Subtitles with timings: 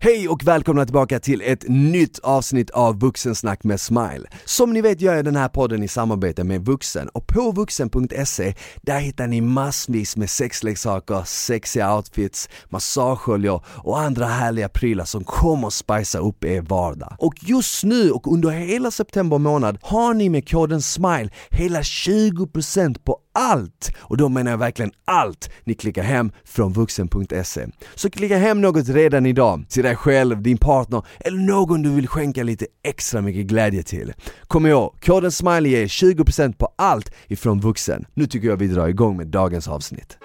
[0.00, 4.28] Hej och välkomna tillbaka till ett nytt avsnitt av Vuxensnack med Smile.
[4.44, 8.54] Som ni vet gör jag den här podden i samarbete med Vuxen och på vuxen.se
[8.82, 15.66] där hittar ni massvis med sexleksaker, sexiga outfits, massageoljor och andra härliga prylar som kommer
[15.66, 17.16] att spicea upp er vardag.
[17.18, 22.98] Och just nu och under hela september månad har ni med koden SMILE hela 20%
[23.04, 23.92] på allt!
[23.98, 27.66] Och då menar jag verkligen allt ni klickar hem från vuxen.se.
[27.94, 32.08] Så klicka hem något redan idag till dig själv, din partner eller någon du vill
[32.08, 34.12] skänka lite extra mycket glädje till.
[34.46, 38.04] Kom ihåg, koden SMILE ger 20% på allt ifrån vuxen.
[38.14, 40.18] Nu tycker jag vi drar igång med dagens avsnitt.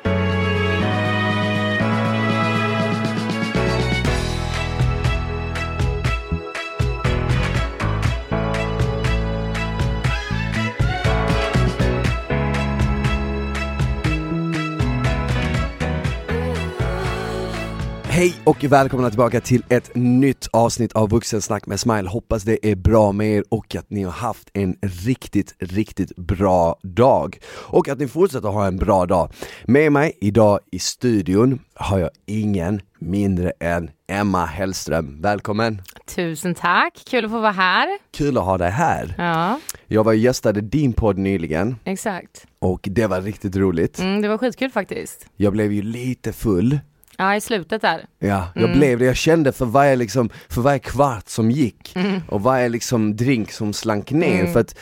[18.16, 22.10] Hej och välkomna tillbaka till ett nytt avsnitt av Vuxensnack med Smile.
[22.10, 26.76] Hoppas det är bra med er och att ni har haft en riktigt, riktigt bra
[26.82, 27.38] dag.
[27.48, 29.32] Och att ni fortsätter ha en bra dag.
[29.66, 35.22] Med mig idag i studion har jag ingen mindre än Emma Hellström.
[35.22, 35.82] Välkommen!
[36.16, 37.88] Tusen tack, kul att få vara här.
[38.12, 39.16] Kul att ha dig här.
[39.18, 42.46] Ja, Jag var och gästade din podd nyligen exakt.
[42.60, 44.00] och det var riktigt roligt.
[44.00, 45.26] Mm, det var skitkul faktiskt.
[45.36, 46.80] Jag blev ju lite full
[47.24, 48.06] Ja, i slutet där.
[48.20, 48.78] Ja, jag Mm.
[48.78, 49.06] blev det.
[49.06, 52.22] Jag kände för varje, liksom, för varje kvart som gick Mm.
[52.30, 54.46] och varje liksom, drink som slank ner.
[54.46, 54.76] För att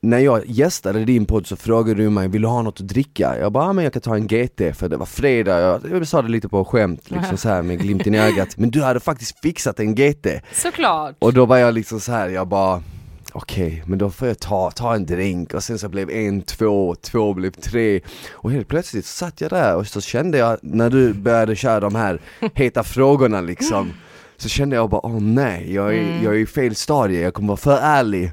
[0.00, 3.38] när jag gästade din podd så frågade du mig, vill du ha något att dricka?
[3.40, 6.22] Jag bara, men jag kan ta en GT för det var fredag, jag, jag sa
[6.22, 8.56] det lite på skämt liksom så här med glimten i ögat.
[8.56, 10.26] Men du hade faktiskt fixat en GT.
[10.52, 11.14] Såklart.
[11.18, 12.82] Och då var jag liksom så här, jag bara
[13.38, 15.54] Okej, men då får jag ta, ta en drink.
[15.54, 18.00] Och sen så blev en, två, två blev tre.
[18.32, 21.94] Och helt plötsligt satt jag där och så kände jag när du började köra de
[21.94, 22.20] här
[22.54, 23.92] heta frågorna liksom
[24.36, 27.48] Så kände jag bara, åh nej, jag är, jag är i fel stadie, jag kommer
[27.48, 28.32] vara för ärlig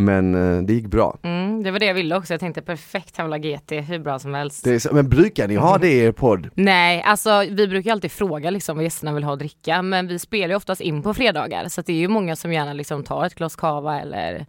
[0.00, 2.32] Men eh, det gick bra Mm, det var det jag ville också.
[2.34, 4.82] Jag tänkte perfekt, han vill ha GT, hur bra som helst.
[4.82, 6.50] så, Men brukar ni ha det i er podd?
[6.54, 10.18] Nej, alltså vi brukar alltid fråga liksom vad gästerna vill ha att dricka, men vi
[10.18, 13.26] spelar ju oftast in på fredagar, så det är ju många som gärna liksom tar
[13.26, 14.46] ett glas kava eller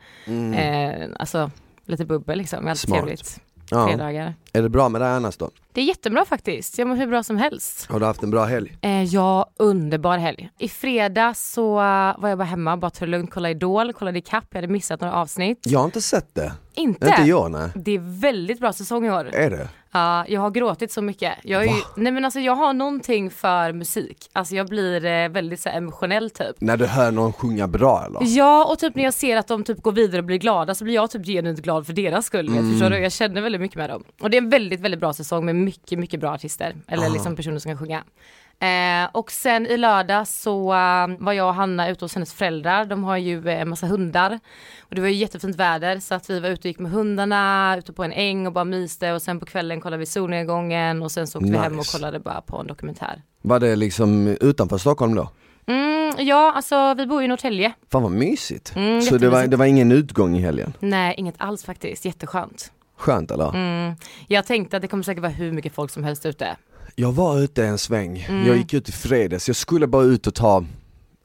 [0.55, 1.51] eh, alltså
[1.85, 2.75] lite bubbel liksom.
[2.75, 2.99] Smart.
[2.99, 3.41] trevligt.
[3.69, 3.87] Ja.
[3.87, 4.33] Fredagar.
[4.53, 5.49] Är det bra med dig annars då?
[5.73, 6.77] Det är jättebra faktiskt.
[6.77, 7.85] Jag mår hur bra som helst.
[7.89, 8.77] Har du haft en bra helg?
[8.81, 10.49] Eh, ja, underbar helg.
[10.57, 14.19] I fredags så uh, var jag bara hemma, bara tog det lugnt, kollade Idol, kollade
[14.19, 15.59] ikapp, jag hade missat några avsnitt.
[15.65, 17.07] Jag har inte sett det, Inte?
[17.07, 19.29] inte jag nej Det är väldigt bra säsong i år.
[19.33, 19.69] Är det?
[19.91, 21.33] Ja, jag har gråtit så mycket.
[21.43, 24.29] Jag, är ju, nej men alltså, jag har någonting för musik.
[24.33, 26.55] Alltså jag blir eh, väldigt så här, emotionell typ.
[26.59, 28.37] När du hör någon sjunga bra eller?
[28.37, 30.83] Ja och typ när jag ser att de typ går vidare och blir glada så
[30.83, 32.47] blir jag typ genuint glad för deras skull.
[32.47, 32.71] Mm.
[32.71, 32.97] Förstår du?
[32.97, 34.03] Jag känner väldigt mycket med dem.
[34.21, 36.75] Och det är en väldigt, väldigt bra säsong med mycket, mycket bra artister.
[36.87, 38.03] Eller liksom personer som kan sjunga.
[38.61, 42.85] Eh, och sen i lördag så eh, var jag och Hanna ute hos hennes föräldrar.
[42.85, 44.39] De har ju eh, en massa hundar.
[44.81, 47.75] Och det var ju jättefint väder så att vi var ute och gick med hundarna
[47.77, 49.13] ute på en äng och bara myste.
[49.13, 51.97] Och sen på kvällen kollade vi solnedgången och sen så åkte vi hem och Nice.
[51.97, 53.21] kollade bara på en dokumentär.
[53.41, 55.29] Var det liksom utanför Stockholm då?
[55.65, 57.73] Mm, ja, alltså vi bor i Norrtälje.
[57.91, 58.73] Fan vad mysigt.
[58.75, 60.73] Mm, så det var, det var ingen utgång i helgen?
[60.79, 62.05] Nej, inget alls faktiskt.
[62.05, 62.71] Jätteskönt.
[62.97, 63.49] Skönt eller?
[63.55, 63.93] Mm.
[64.27, 66.55] Jag tänkte att det kommer säkert vara hur mycket folk som helst ute.
[66.95, 68.47] Jag var ute en sväng, Mm.
[68.47, 70.65] jag gick ut i fredags, jag skulle bara ut och ta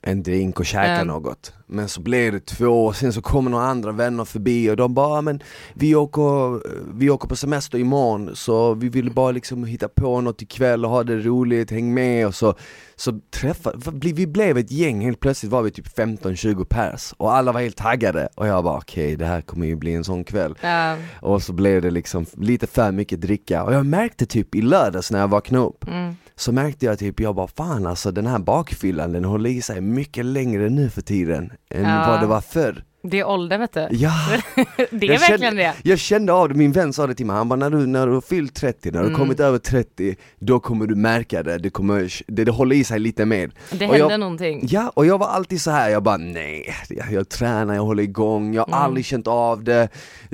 [0.07, 1.07] en drink och käka Mm.
[1.07, 1.53] något.
[1.67, 4.95] Men så blev det två, och sen så kommer några andra vänner förbi och de
[4.95, 5.43] bara men
[5.75, 6.61] vi åker,
[6.99, 10.91] vi åker på semester imorgon så vi ville bara liksom hitta på något ikväll och
[10.91, 12.27] ha det roligt, häng med.
[12.27, 12.55] Och så
[12.97, 13.79] Så träffade,
[14.13, 17.77] vi blev ett gäng, helt plötsligt var vi typ 15-20 pers och alla var helt
[17.77, 18.29] taggade.
[18.35, 20.55] Och jag bara okej det här kommer ju bli en sån kväll.
[20.61, 23.65] Ja, och så blev det liksom lite för mycket dricka.
[23.65, 26.17] Och jag märkte typ i lördags när jag vaknade upp mm.
[26.37, 29.81] Så märkte jag typ, jag bara fan alltså den här bakfyllan den håller i sig
[29.81, 32.07] mycket längre nu för tiden än Ja.
[32.09, 33.89] vad det var förr det är åldern vet du.
[33.91, 34.13] Ja,
[34.91, 35.75] Det är jag verkligen kände, det.
[35.83, 38.07] Jag kände av det, min vän sa det till mig, han bara när du, när
[38.07, 39.19] du har fyllt 30, när du Mm.
[39.19, 42.99] kommit över 30 Då kommer du märka det, det, kommer, det, det håller i sig
[42.99, 44.61] lite mer Det Och händer jag- någonting.
[44.71, 45.91] Ja, och jag var alltid så här.
[45.91, 48.79] jag bara nej, jag, jag tränar, jag håller igång, jag har Mm.
[48.85, 49.89] aldrig känt av det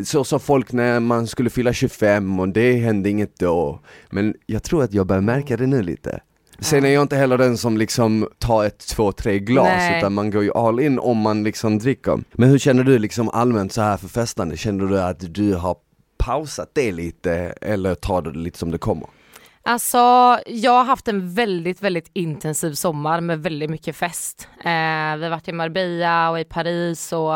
[0.04, 3.80] Så sa folk när man skulle fylla 25 och det hände inget då
[4.10, 6.20] Men jag tror att jag börjar märka det nu lite
[6.60, 9.98] Sen är jag inte heller den som liksom tar ett, två, tre glas Nej.
[9.98, 13.28] utan man går ju all in om man liksom dricker Men hur känner du liksom
[13.28, 14.56] allmänt så här för festande?
[14.56, 15.76] Känner du att du har
[16.18, 19.08] pausat det lite eller tar du det lite som det kommer?
[19.62, 19.98] Alltså,
[20.46, 24.48] jag har haft en väldigt, väldigt intensiv sommar med väldigt mycket fest.
[24.58, 27.34] Eh, vi har varit i Marbella och i Paris och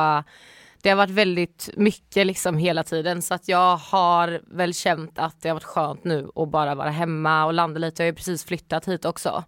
[0.85, 5.43] det har varit väldigt mycket liksom hela tiden så att jag har väl känt att
[5.43, 8.03] det har varit skönt nu att bara vara hemma och landa lite.
[8.03, 9.45] Jag har ju precis flyttat hit också.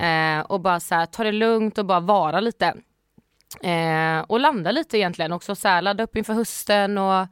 [0.00, 2.74] Eh, och bara så här, ta det lugnt och bara vara lite.
[3.62, 7.26] Eh, och landa lite egentligen också så här, ladda upp inför hösten och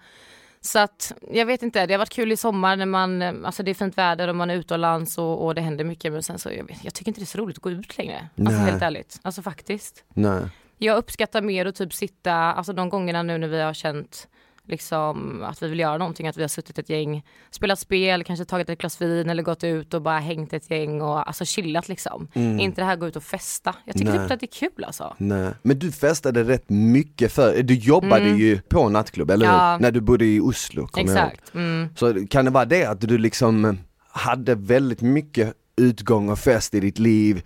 [0.61, 3.71] så att jag vet inte, det har varit kul i sommar när man, alltså det
[3.71, 6.51] är fint väder och man är utomlands och, och det händer mycket men sen så,
[6.51, 8.29] jag, jag tycker inte det är så roligt att gå ut längre.
[8.39, 8.71] Alltså Nej.
[8.71, 10.05] helt ärligt, alltså faktiskt.
[10.15, 10.43] Nej.
[10.85, 14.29] Jag uppskattar mer att typ sitta, alltså de gångerna nu när vi har känt
[14.67, 18.45] liksom att vi vill göra någonting, att vi har suttit ett gäng, spelat spel, kanske
[18.45, 21.89] tagit ett glas vin eller gått ut och bara hängt ett gäng och alltså chillat
[21.89, 22.29] liksom.
[22.35, 23.75] Inte det här gå ut och festa.
[23.85, 24.23] Jag tycker Mm.
[24.23, 25.15] Inte att det är kul alltså.
[25.19, 25.51] Nej.
[25.63, 29.57] Men du festade rätt mycket för, du jobbade ju på nattklubb, eller Mm.
[29.59, 29.73] Ja.
[29.73, 29.79] hur?
[29.81, 31.27] När du bodde i Oslo, kommer jag.
[31.27, 31.55] Exakt.
[31.55, 31.89] Mm.
[31.97, 33.79] Så kan det vara det att du liksom
[34.09, 37.43] hade väldigt mycket utgång och fest i ditt liv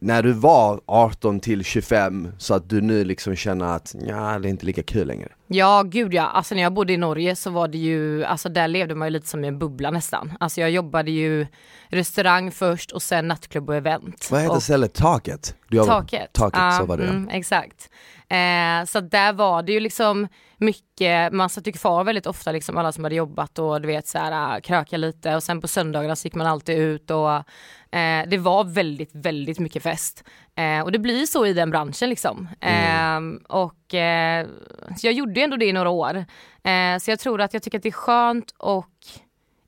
[0.00, 4.48] när du var 18 till 25 så att du nu liksom känner att ja det
[4.48, 5.28] är inte lika kul längre.
[5.46, 8.68] Ja gud ja, alltså när jag bodde i Norge så var det ju, alltså där
[8.68, 10.32] levde man ju lite som i en bubbla nästan.
[10.40, 11.46] Alltså jag jobbade ju
[11.88, 14.28] restaurang först och sen nattklubb och event.
[14.30, 14.94] Vad heter och, stället?
[14.94, 15.54] Taket?
[15.68, 16.32] Du Taket.
[16.32, 17.90] Taket, Ja, så var det mm, Exakt.
[18.30, 22.76] Eh, så där var det ju liksom mycket, man satt ju kvar väldigt ofta liksom
[22.76, 25.68] alla som hade jobbat och du vet så här äh, kröka lite och sen på
[25.68, 27.30] söndagarna så gick man alltid ut och
[27.98, 30.24] eh, det var väldigt, väldigt mycket fest.
[30.54, 32.48] Eh, och det blir så i den branschen liksom.
[32.60, 33.36] Mm.
[33.36, 34.46] Eh, och eh,
[35.02, 36.24] jag gjorde ändå det i några år.
[36.62, 38.94] Eh, så jag tror att jag tycker att det är skönt och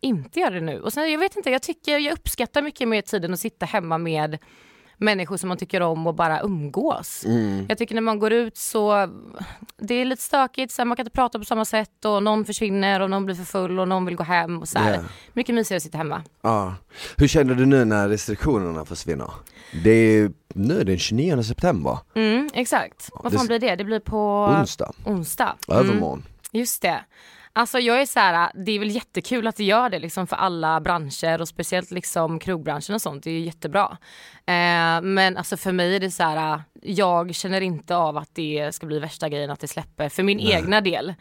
[0.00, 0.80] inte göra det nu.
[0.80, 3.98] Och sen jag vet inte, jag tycker jag uppskattar mycket mer tiden att sitta hemma
[3.98, 4.38] med
[5.02, 7.24] människor som man tycker om och bara umgås.
[7.26, 7.66] Mm.
[7.68, 9.08] Jag tycker när man går ut så,
[9.78, 13.00] det är lite stökigt, så man kan inte prata på samma sätt och någon försvinner
[13.00, 14.78] och någon blir för full och någon vill gå hem och så.
[14.78, 14.96] Ja.
[15.32, 16.22] Mycket mysigare att sitta hemma.
[16.42, 16.74] Ja.
[17.16, 19.30] Hur känner du nu när restriktionerna försvinner?
[19.84, 23.10] Det är nu den 29 september, Mm, exakt.
[23.12, 23.76] Vad det- fan blir det?
[23.76, 25.56] Det blir på onsdag, onsdag.
[25.68, 25.80] Mm.
[25.84, 26.22] övermorgon.
[26.52, 27.00] Just det.
[27.54, 30.26] Alltså jag är så här, äh, det är väl jättekul att det gör det liksom
[30.26, 33.98] för alla branscher och speciellt liksom krogbranschen och sånt, det är ju jättebra.
[34.46, 38.30] Eh, men alltså för mig är det så här, äh, jag känner inte av att
[38.32, 41.14] det ska bli värsta grejen att det släpper för min egna del.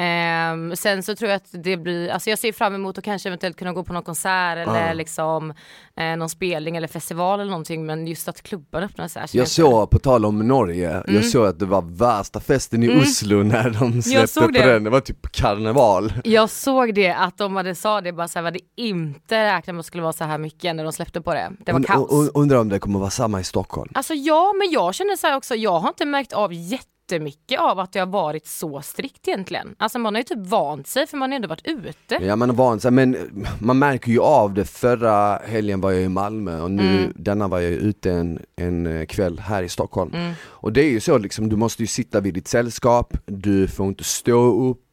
[0.00, 3.28] Eh, sen så tror jag att det blir, alltså jag ser fram emot att kanske
[3.28, 4.92] eventuellt kunna gå på någon konsert eller Ja.
[4.92, 5.54] liksom
[5.96, 9.28] eh, någon spelning eller festival eller någonting men just att klubben öppnar så här.
[9.32, 11.14] Jag såg, på tal om Norge, Mm.
[11.14, 14.72] jag såg att det var värsta festen i Oslo när de släppte på det.
[14.72, 16.12] den, det var typ karneval.
[16.24, 19.66] Jag såg det att de hade sa det bara så här, vad det inte räknat
[19.66, 21.50] med att det skulle vara så här mycket när de släppte på det.
[21.66, 22.10] Det var Und- kaos.
[22.10, 23.90] und- Undrar om det kommer vara samma i Stockholm?
[23.94, 27.78] Alltså ja, men jag känner så här också, jag har inte märkt av jättemycket av
[27.78, 29.74] att det har varit så strikt egentligen.
[29.78, 32.18] Alltså man har ju typ vant sig för man har ändå varit ute.
[32.22, 33.16] Ja man är van sig, men
[33.60, 37.12] man märker ju av det, förra helgen var jag i Malmö och nu Mm.
[37.16, 40.14] denna var jag ute en, en eh, kväll här i Stockholm.
[40.14, 40.32] Mm.
[40.44, 43.86] Och det är ju så liksom, du måste ju sitta vid ditt sällskap, du får
[43.88, 44.84] inte stå upp,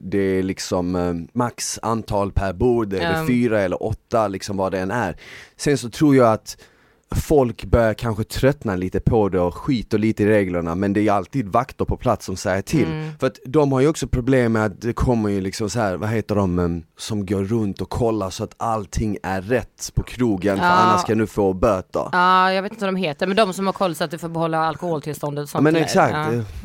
[0.00, 3.26] det är liksom eh, max antal per bord, det är Mm.
[3.26, 5.16] fyra eller åtta liksom vad det än är.
[5.56, 6.56] Sen så tror jag att
[7.10, 11.12] folk börjar kanske tröttna lite på det och skiter lite i reglerna men det är
[11.12, 12.86] alltid vakter på plats som säger till.
[12.86, 13.10] Mm.
[13.20, 15.96] För att de har ju också problem med att det kommer ju liksom så här,
[15.96, 20.56] vad heter de, som går runt och kollar så att allting är rätt på krogen
[20.58, 20.70] för Ja.
[20.72, 22.08] annars kan du få böter.
[22.12, 24.18] Ja, jag vet inte vad de heter, men de som har koll så att du
[24.18, 25.66] får behålla alkoholtillståndet och sånt.
[25.66, 26.16] Ja, men exakt.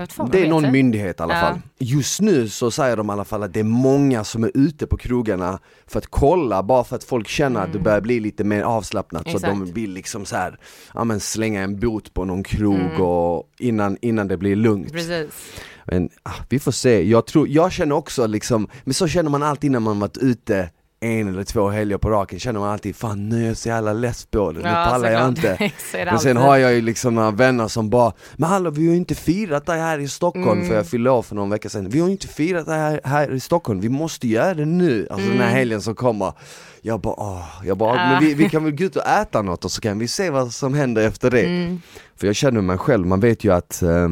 [0.08, 0.28] Ja.
[0.32, 0.72] Det är någon heter.
[0.72, 1.60] myndighet i alla fall.
[1.80, 4.88] Just nu så säger de i alla fall att det är många som är ute
[4.88, 8.44] på krogarna för att kolla, bara för att folk känner att det börjar bli lite
[8.44, 9.62] mer avslappnat så att de Mm.
[9.62, 9.78] Exakt.
[9.78, 10.60] vill liksom så här,
[10.94, 13.02] ja men slänga en bot på någon krog Mm.
[13.02, 14.92] och innan, innan det blir lugnt.
[14.92, 15.54] Precis.
[15.86, 19.44] Men ah, vi får se, jag tror, jag känner också liksom, men så känner man
[19.44, 20.70] alltid när man varit ute
[21.02, 23.94] en eller två helger på raken, känner man alltid fan nu är jag så jävla
[23.94, 25.72] less på det, nu pallar jag inte.
[25.94, 28.98] Men sen har jag ju liksom några vänner som bara Men hallå vi har ju
[28.98, 30.68] inte firat det här i Stockholm Mm.
[30.68, 33.02] för jag fyllde år för någon vecka sedan Vi har ju inte firat det här,
[33.04, 35.56] här i Stockholm, vi måste göra det nu, alltså den här Mm.
[35.58, 36.34] helgen som kommer
[36.82, 38.12] Jag bara åh, jag bara, Ah.
[38.12, 40.30] men vi, vi kan väl gå ut och äta något och så kan vi se
[40.30, 41.82] vad som händer efter det Mm.
[42.20, 44.10] För jag känner mig själv, man vet ju att eh,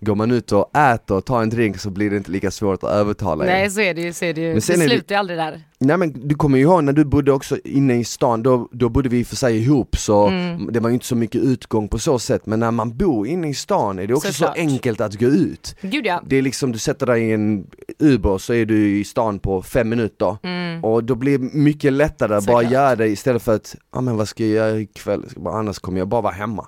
[0.00, 2.84] Går man ut och äter och tar en drink så blir det inte lika svårt
[2.84, 4.52] att övertala Nej er så är det ju, så är det ju.
[4.52, 5.60] Men sen det- slutar ju aldrig där.
[5.78, 8.88] Nej men du kommer ju ihåg när du bodde också inne i stan, då, då
[8.88, 10.72] bodde vi för sig ihop så Mm.
[10.72, 13.48] det var ju inte så mycket utgång på så sätt men när man bor inne
[13.48, 14.56] i stan är det också Såklart.
[14.56, 16.22] så enkelt att gå ut Gud ja.
[16.26, 17.66] Det är liksom, du sätter dig i en
[17.98, 20.84] Uber så är du i stan på fem minuter Mm.
[20.84, 24.16] och då blir det mycket lättare att bara göra det istället för att, ja men
[24.16, 26.66] vad ska jag göra ikväll, annars kommer jag bara vara hemma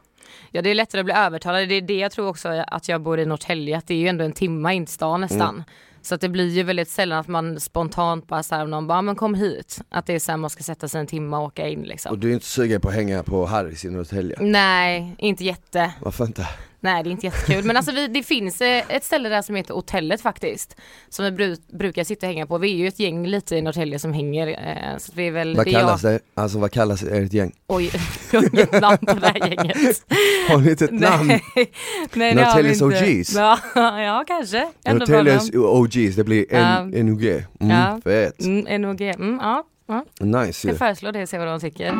[0.56, 3.00] Ja det är lättare att bli övertalad, det är det jag tror också att jag
[3.02, 5.54] bor i Norrtälje, att det är ju ändå en timma in till stan nästan.
[5.54, 5.62] Mm.
[6.02, 9.02] Så att det blir ju väldigt sällan att man spontant bara såhär, någon bara, "Ja,
[9.02, 9.80] men kom hit.
[9.88, 12.12] Att det är såhär man ska sätta sig en timma och åka in liksom.
[12.12, 14.36] Och du är inte sugen på att hänga på Harrys i Norrtälje?
[14.40, 15.92] Nej, inte jätte.
[16.00, 16.48] Varför inte?
[16.84, 19.54] Nej det är inte jättekul men alltså vi, det finns eh, ett ställe där som
[19.54, 20.76] heter Hotellet faktiskt.
[21.08, 22.58] Som vi bru brukar sitta och hänga på.
[22.58, 24.48] Vi är ju ett gäng lite i Norrtälje som hänger.
[24.48, 26.12] Eh, så vi är väl, Vad det kallas jag...
[26.12, 26.20] det?
[26.34, 27.52] Alltså vad kallas ert gäng?
[27.66, 27.90] Oj,
[28.32, 29.76] jag har inget namn på det här gänget.
[30.48, 31.28] Har ni inte ett namn?
[31.28, 31.40] Nej,
[32.14, 32.82] det Norrtäljes.
[32.82, 33.34] OGs?
[33.34, 34.70] Ja, ja kanske.
[34.86, 35.50] Norrtäljes.
[35.54, 36.46] OGs, det blir.
[37.02, 37.24] NOG.
[37.24, 38.00] Mm, Ja.
[38.04, 38.44] Fett.
[38.44, 39.64] Mm, NOG, mm, ja.
[39.86, 40.04] ja.
[40.20, 40.68] Nice.
[40.68, 41.94] Jag föreslår det och se vad de tycker.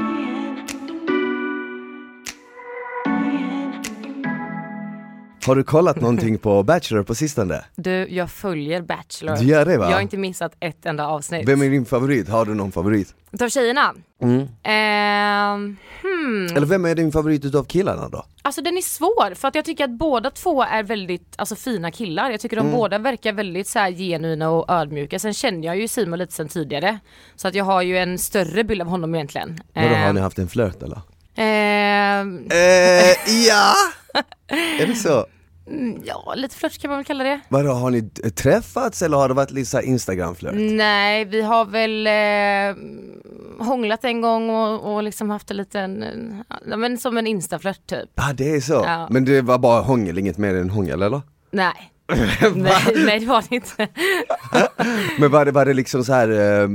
[5.46, 7.64] Har du kollat någonting på Bachelor på sistone?
[7.76, 9.36] Du, jag följer Bachelor.
[9.36, 9.84] Du gör det va?
[9.84, 11.48] Jag har inte missat ett enda avsnitt.
[11.48, 12.28] Vem är din favorit?
[12.28, 13.14] Har du någon favorit?
[13.32, 13.94] Utav tjejerna?
[14.22, 14.40] Mm.
[14.62, 16.56] Ehm, hmm.
[16.56, 18.24] Eller vem är din favorit utav killarna då?
[18.42, 21.90] Alltså den är svår för att jag tycker att båda två är väldigt alltså, fina
[21.90, 22.30] killar.
[22.30, 22.76] Jag tycker de Mm.
[22.76, 25.18] båda verkar väldigt så här, genuina och ödmjuka.
[25.18, 26.98] Sen känner jag ju Simon lite sen tidigare.
[27.36, 29.58] Så att jag har ju en större bild av honom egentligen.
[29.74, 31.00] Vadå, har Ehm, ni haft en flört eller?
[31.36, 33.74] ehm, Eh, ja!
[34.80, 35.26] är det så?
[35.70, 37.40] mm, ja, lite flört kan man väl kalla det.
[37.48, 40.54] Vadå, har ni träffats eller har det varit lite Instagram-flört?
[40.54, 46.04] Nej, vi har väl eh, hånglat en gång och, och liksom haft en liten,
[46.70, 48.10] ja, men som en instaflört typ.
[48.14, 48.82] Ja ah, det är så?
[48.86, 49.08] Ja.
[49.10, 51.22] Men det var bara hångel, inget mer än hångel eller?
[51.50, 51.90] Nej.
[52.54, 53.88] nej, nej det var det inte.
[55.18, 56.68] Men var det, var det liksom så här eh,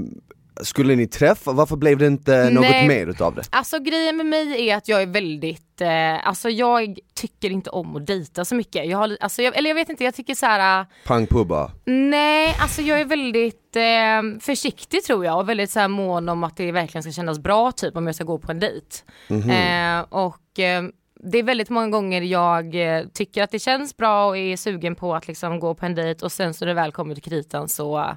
[0.60, 2.88] skulle ni träffa, varför blev det inte något Nej.
[2.88, 3.44] mer utav det?
[3.50, 7.96] Alltså grejen med mig är att jag är väldigt, eh, alltså jag tycker inte om
[7.96, 8.86] att dejta så mycket.
[8.90, 10.86] Jag har, alltså jag, eller jag vet inte, jag tycker så här.
[11.06, 11.72] Pang på bara?
[11.86, 16.44] nej alltså jag är väldigt eh, försiktig tror jag och väldigt så här mån om
[16.44, 18.98] att det verkligen ska kännas bra typ om jag ska gå på en dejt.
[19.28, 19.50] Mhm.
[19.50, 20.84] Eh, och eh,
[21.24, 24.96] det är väldigt många gånger jag eh, tycker att det känns bra och är sugen
[24.96, 27.24] på att liksom gå på en dejt och sen så när det väl kommer till
[27.24, 28.12] kritan så eh,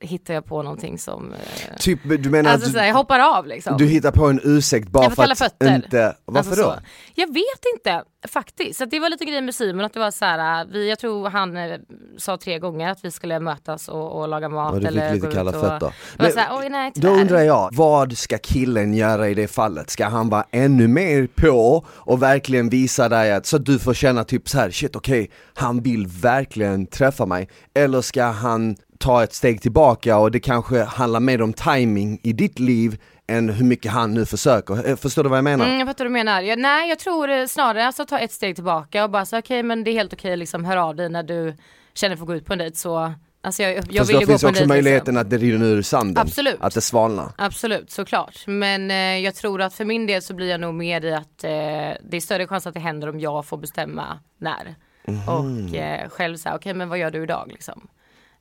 [0.00, 3.46] hittar jag på någonting som, eh, Typ, du menar alltså att du, jag hoppar av
[3.46, 3.76] liksom.
[3.78, 5.74] du hittar på en ursäkt bara för att fötter.
[5.74, 6.70] inte, varför Alltså då?
[6.70, 6.80] så.
[7.14, 8.78] Jag vet inte faktiskt.
[8.78, 11.28] Så det var lite grejen med Simon att det var så här, vi, jag tror
[11.28, 11.78] han eh,
[12.18, 15.14] sa tre gånger att vi skulle mötas och, och laga mat Ja, du eller fick
[15.14, 15.94] lite gå kalla ut och, fötter.
[16.16, 19.90] Men så här, oj nej Då undrar jag, vad ska killen göra i det fallet?
[19.90, 23.94] Ska han vara ännu mer på och verkligen visa dig att, så att du får
[23.94, 27.48] känna typ så här: shit okej, han vill verkligen träffa mig.
[27.74, 32.32] Eller ska han ta ett steg tillbaka och det kanske handlar mer om timing i
[32.32, 34.88] ditt liv än hur mycket han nu försöker.
[34.88, 35.66] Eh, Förstår du vad jag menar?
[35.66, 36.42] Mm, jag fattar vad du menar.
[36.42, 39.62] Jag, nej jag tror eh, snarare alltså ta ett steg tillbaka och bara så okej
[39.62, 41.56] men det är helt okej liksom hör av dig när du
[41.94, 44.20] känner för att gå ut på en dejt så Alltså jag, jag Fast vill då
[44.20, 45.26] ju gå finns på också dejt möjligheten liksom.
[45.26, 46.22] att det rinner ur sanden.
[46.22, 46.56] Absolut.
[46.60, 47.32] Att det svalnar.
[47.38, 48.46] Absolut, såklart.
[48.46, 51.44] Men eh, jag tror att för min del så blir jag nog mer i att
[51.44, 54.74] eh, det är större chans att det händer om jag får bestämma när.
[55.06, 55.28] Mhm.
[55.28, 57.88] Och eh, själv säga, okej men vad gör du idag liksom?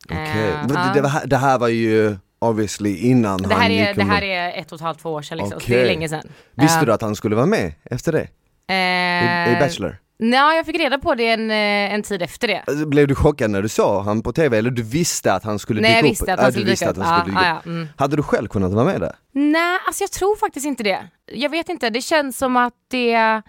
[0.06, 0.50] Okej.
[0.50, 0.92] Eh, Men ja.
[0.96, 4.02] det, det, här, det här var ju obviously innan det, han här gick är, det
[4.02, 5.60] under- här är ett och ett halvt, två år sedan liksom.
[5.60, 6.28] Så det är länge sedan.
[6.56, 8.28] Visste Eh, du att han skulle vara med efter det?
[8.74, 9.98] I, i eh, Bachelor?
[10.20, 12.64] Nej, jag fick reda på det en, eh, en tid efter det.
[12.68, 15.60] Alltså, Blev du chockad när du såg han på TV eller du visste att han
[15.60, 16.12] skulle Nej, dyka jag upp?
[16.12, 17.62] visste att Ja, han du skulle visste att han skulle dyka upp.
[17.66, 17.88] ja, mm.
[17.98, 19.16] Hade du själv kunnat vara med där?
[19.32, 21.08] Nej, alltså jag tror faktiskt inte det.
[21.32, 23.42] Jag vet inte, det känns som att det,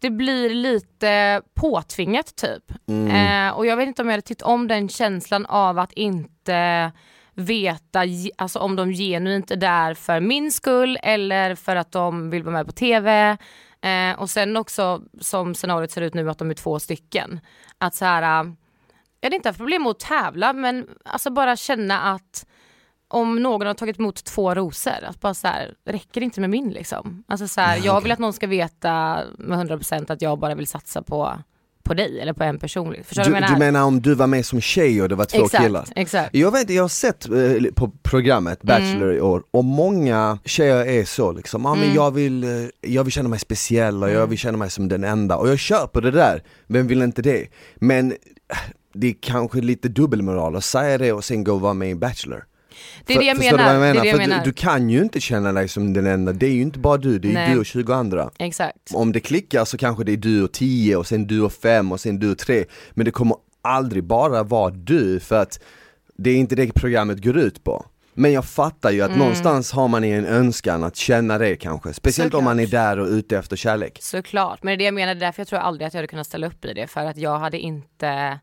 [0.00, 2.72] det blir lite påtvingat typ.
[2.88, 3.48] Mm.
[3.48, 6.92] Eh, och jag vet inte om jag hade tyckt om den känslan av att inte
[7.34, 8.02] veta
[8.36, 12.52] alltså om de genuint är där för min skull eller för att de vill vara
[12.52, 13.36] med på TV.
[13.82, 17.40] Eh, och sen också som scenariot ser ut nu att de är två stycken.
[17.78, 18.52] Att så här, äh,
[19.20, 22.46] jag hade inte haft problem med att tävla men alltså bara känna att
[23.10, 26.50] om någon har tagit emot två rosor, att bara så här, räcker det inte med
[26.50, 27.24] min liksom?
[27.28, 30.66] Alltså så här, jag vill att någon ska veta med 100% att jag bara vill
[30.66, 31.32] satsa på,
[31.82, 32.94] på dig eller på en person.
[33.04, 33.58] Förstår Du, du jag du menar?
[33.58, 35.84] menar om du var med som tjej och det var två exakt, killar?
[35.96, 36.34] exakt.
[36.34, 41.04] Jag vet, jag har sett eh, på programmet Bachelor i år och många tjejer är
[41.04, 42.50] så liksom, ah, men jag, vill, eh,
[42.80, 45.58] jag vill känna mig speciell och jag vill känna mig som den enda och jag
[45.58, 47.46] köper det där, vem vill inte det?
[47.76, 48.16] Men eh,
[48.94, 51.94] det är kanske lite dubbelmoral att säga det och sen gå och vara med i
[51.94, 52.44] Bachelor.
[53.06, 53.72] Det är det jag menar.
[53.72, 53.94] Jag menar?
[53.94, 54.38] Det det jag menar.
[54.38, 56.96] Du, du kan ju inte känna dig som den enda, det är ju inte bara
[56.96, 57.52] du, det är Nej.
[57.54, 58.30] du och 20 andra.
[58.38, 58.94] Exakt.
[58.94, 61.92] Om det klickar så kanske det är du och 10 och sen du och 5
[61.92, 65.60] och sen du och 3 Men det kommer aldrig bara vara du för att
[66.18, 69.18] det är inte det programmet går ut på Men jag fattar ju att Mm.
[69.18, 73.06] någonstans har man en önskan att känna det kanske Speciellt om man är där och
[73.06, 75.94] ute efter kärlek Såklart, men det är det jag menar, därför jag tror aldrig att
[75.94, 78.38] jag hade kunnat ställa upp i det för att jag hade inte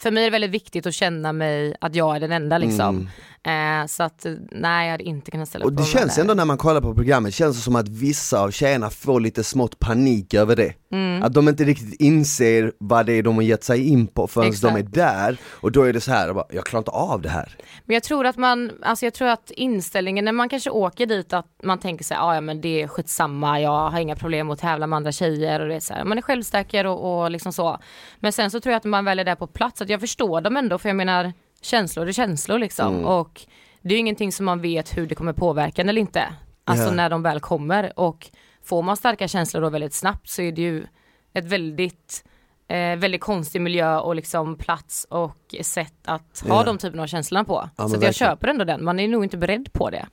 [0.00, 3.10] för mig är det väldigt viktigt att känna mig att jag är den enda liksom.
[3.48, 6.14] Eh, så att nej jag hade inte kunnat ställa Och upp det att vara känns
[6.14, 6.22] där.
[6.22, 9.44] ändå när man kollar på programmet, känns det som att vissa av tjejerna får lite
[9.44, 10.72] smått panik över det.
[10.92, 11.22] Mm.
[11.22, 14.48] Att de inte riktigt inser vad det är de har gett sig in på förrän
[14.48, 14.74] Exakt.
[14.74, 17.28] de är där och då är det så här, bara, jag klarar inte av det
[17.28, 17.56] här.
[17.84, 21.32] Men jag tror att man, alltså jag tror att inställningen när man kanske åker dit
[21.32, 24.58] att man tänker sig, "Ah, ja men det är skitsamma, jag har inga problem att
[24.58, 27.52] tävla med andra tjejer och det är så här, man är självsäker och, och liksom
[27.52, 27.78] så.
[28.20, 30.40] Men sen så tror jag att man väl är där på plats, att jag förstår
[30.40, 33.06] dem ändå för jag menar känslor är känslor liksom Mm.
[33.06, 33.40] och
[33.82, 36.24] det är ju ingenting som man vet hur det kommer påverka eller inte.
[36.64, 36.90] Alltså Ja.
[36.94, 38.30] när de väl kommer och
[38.64, 40.86] får man starka känslor då väldigt snabbt så är det ju
[41.34, 42.24] ett väldigt
[42.70, 46.64] eh, väldigt konstig miljö och liksom plats och sätt att ha Ja.
[46.64, 47.68] de typerna av känslorna på.
[47.76, 50.06] Ja, så jag köper ändå den, man är nog inte beredd på det.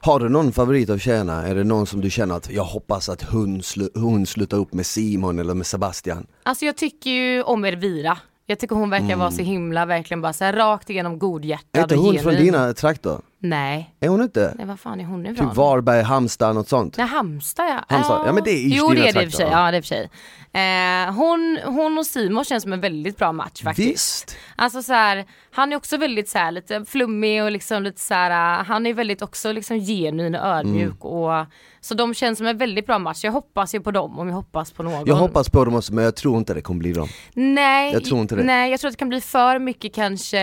[0.00, 1.46] Har du någon favorit av tjejerna?
[1.46, 4.72] Är det någon som du känner att jag hoppas att hon, slu- hon slutar upp
[4.74, 6.26] med Simon eller med Sebastian?
[6.42, 8.18] Alltså jag tycker ju om Elvira.
[8.48, 11.90] Jag tycker hon verkar vara så himla, verkligen bara så här rakt igenom godhjärtad Mm.
[11.90, 13.18] Är inte hon från dina trakter?
[13.38, 14.54] Nej, Är hon inte?
[14.56, 15.48] nej vad fan är hon ifrån?
[15.48, 16.96] Typ Varberg, Halmstad, något sånt?
[16.96, 17.84] Nej, Halmstad ja.
[17.88, 19.70] Halmstad, ja, men det är i Jo det är det i och för sig, ja.
[19.70, 20.10] det är för sig.
[20.52, 23.90] Eh, hon, hon och Simon känns som en väldigt bra match faktiskt.
[23.90, 24.36] Visst!
[24.56, 28.14] Alltså så här, han är också väldigt så här, lite flummig och liksom lite så
[28.14, 31.12] här, uh, han är väldigt också liksom genuin och ödmjuk Mm.
[31.12, 31.46] och
[31.86, 33.24] så de känns som en väldigt bra match.
[33.24, 35.06] Jag hoppas ju på dem om jag hoppas på någon.
[35.06, 37.08] Jag hoppas på dem också men jag tror inte det kommer bli dem.
[37.34, 38.42] Nej, Jag tror inte det.
[38.44, 40.38] Nej, jag tror att det kan bli för mycket kanske,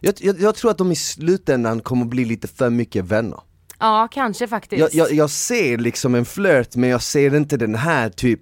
[0.00, 3.40] Jag, jag, jag tror att de i slutändan kommer bli lite för mycket vänner.
[3.78, 4.80] ja kanske faktiskt.
[4.80, 8.40] Jag, jag, jag ser liksom en flört men jag ser inte den här typ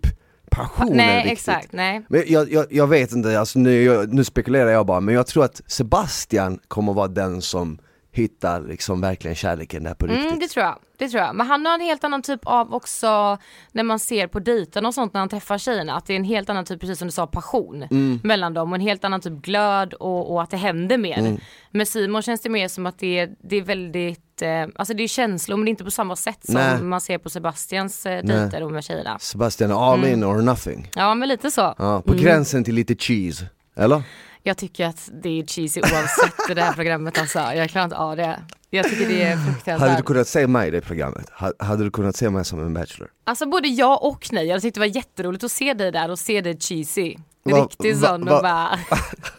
[0.51, 1.33] passionen nej riktigt.
[1.33, 2.05] exakt, nej.
[2.09, 5.27] Men jag, jag, jag vet inte, alltså nu, jag, nu spekulerar jag bara, men jag
[5.27, 7.79] tror att Sebastian kommer vara den som
[8.17, 10.27] hittar liksom verkligen kärleken där på riktigt.
[10.27, 10.79] Mm, det tror jag.
[10.99, 11.35] Det tror jag.
[11.35, 13.39] Men han har en helt annan typ av också
[13.73, 15.97] när man ser på dejten och sånt när han träffar tjejerna.
[15.97, 18.21] Att det är en helt annan typ, precis som du sa, passion Mm.
[18.25, 21.19] mellan dem och en helt annan typ glöd och, och att det händer mer.
[21.19, 21.39] Mm.
[21.71, 25.03] Med Simon känns det mer som att det är, det är väldigt, eh, alltså det
[25.03, 26.83] är känslor men det är inte på samma sätt som Nej.
[26.83, 29.19] man ser på Sebastians eh, dejter och med tjejerna.
[29.19, 30.91] Sebastian all in or nothing.
[30.95, 31.75] Ja men lite så.
[31.79, 33.45] Ja, på gränsen till lite cheese,
[33.77, 34.03] eller?
[34.47, 37.39] Jag tycker att det är cheesy oavsett det här programmet alltså.
[37.39, 38.41] Jag klarar inte av det.
[38.71, 40.05] Jag tycker det är Hade du fruktansvärt.
[40.05, 41.31] kunnat se mig i det programmet?
[41.31, 43.11] Ha- Hade du kunnat se mig som en bachelor?
[43.25, 44.47] Alltså både ja och nej.
[44.47, 47.17] Jag tyckte det var jätteroligt att se dig där och se dig cheesy.
[47.45, 48.79] Va- Riktigt va- sån va- och bara...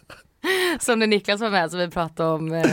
[0.80, 2.52] som när Niklas var med som vi pratade om.
[2.52, 2.64] Eh,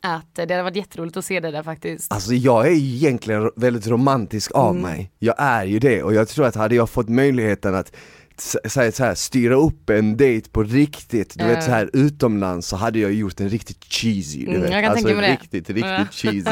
[0.00, 2.12] att det hade varit jätteroligt att se dig där faktiskt.
[2.12, 4.82] Alltså jag är ju egentligen väldigt romantisk av Mm.
[4.82, 7.92] mig, jag är ju det och jag tror att hade jag fått möjligheten att
[8.38, 11.90] s- så här, så här, styra upp en dejt på riktigt, du vet så här
[11.92, 14.70] utomlands så hade jag gjort en riktigt cheesy, du Mm, vet.
[14.70, 16.06] kan alltså riktigt, riktigt Ja.
[16.10, 16.50] cheesy.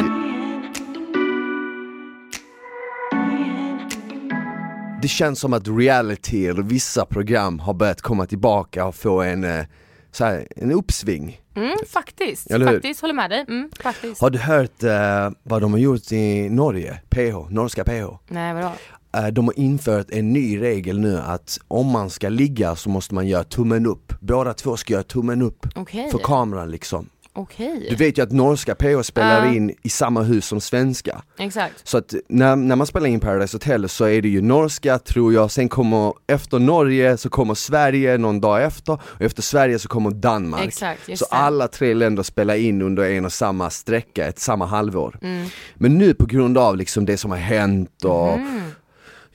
[5.03, 9.45] Det känns som att reality eller vissa program har börjat komma tillbaka och få en,
[9.45, 9.65] eh,
[10.13, 11.41] så här, en uppsving.
[11.57, 13.45] Mm, faktiskt, faktiskt, håller med dig.
[13.49, 14.21] Mm, faktiskt.
[14.21, 17.01] Har du hört eh, vad de har gjort i Norge?
[17.11, 18.19] PH, norska PH?
[18.29, 18.73] Nej vadå?
[19.17, 23.15] Eh, De har infört en ny regel nu att om man ska ligga så måste
[23.15, 24.13] man göra tummen upp.
[24.21, 27.09] Båda två ska göra tummen upp Okej, för kameran liksom.
[27.33, 27.87] okej.
[27.91, 29.55] Du vet ju att norska PH spelar Ja.
[29.55, 31.23] in i samma hus som svenska.
[31.39, 31.89] Exakt.
[31.89, 35.33] Så att när, när man spelar in Paradise Hotel så är det ju norska tror
[35.35, 39.89] jag, sen kommer efter Norge så kommer Sverige någon dag efter och efter Sverige så
[39.89, 40.65] kommer Danmark.
[40.67, 41.37] Exakt, så det.
[41.37, 45.19] alla tre länder spelar in under en och samma sträcka, ett samma halvår.
[45.23, 45.47] Mm.
[45.75, 48.39] Men nu på grund av liksom det som har hänt och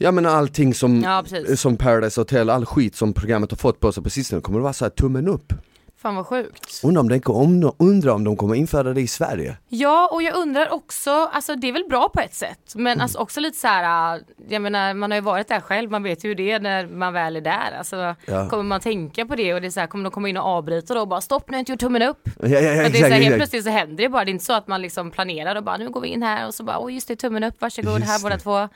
[0.01, 1.01] Ja men allting som.
[1.01, 1.23] Ja,
[1.55, 4.63] som Paradise Hotel, all skit som programmet har fått på sig på sistone kommer det
[4.63, 5.53] vara så här tummen upp.
[6.01, 6.81] Fan vad sjukt.
[6.83, 9.57] Undrar om, det, om, undrar om de kommer införa det i Sverige?
[9.67, 13.01] Ja, och jag undrar också, alltså det är väl bra på ett sätt, men Mm.
[13.01, 16.03] alltså också lite så här, äh, jag menar man har ju varit där själv, man
[16.03, 17.71] vet ju hur det är när man väl är där.
[17.77, 18.49] Alltså Ja.
[18.49, 20.45] kommer man tänka på det och det är så här, kommer de komma in och
[20.45, 22.21] avbryta då och bara stopp nu har jag inte gjort tummen upp.
[22.39, 23.35] Ja, ja, ja, För det är så exakt, här, helt exakt.
[23.37, 25.77] plötsligt så händer det bara, det är inte så att man liksom planerar och bara
[25.77, 28.11] nu går vi in här och så bara oj just det tummen upp, varsågod Just
[28.11, 28.69] här båda två.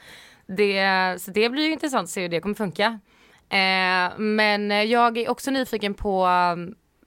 [0.48, 3.00] Det, så det blir ju intressant att se hur det kommer funka.
[3.50, 6.28] Eh, men jag är också nyfiken på,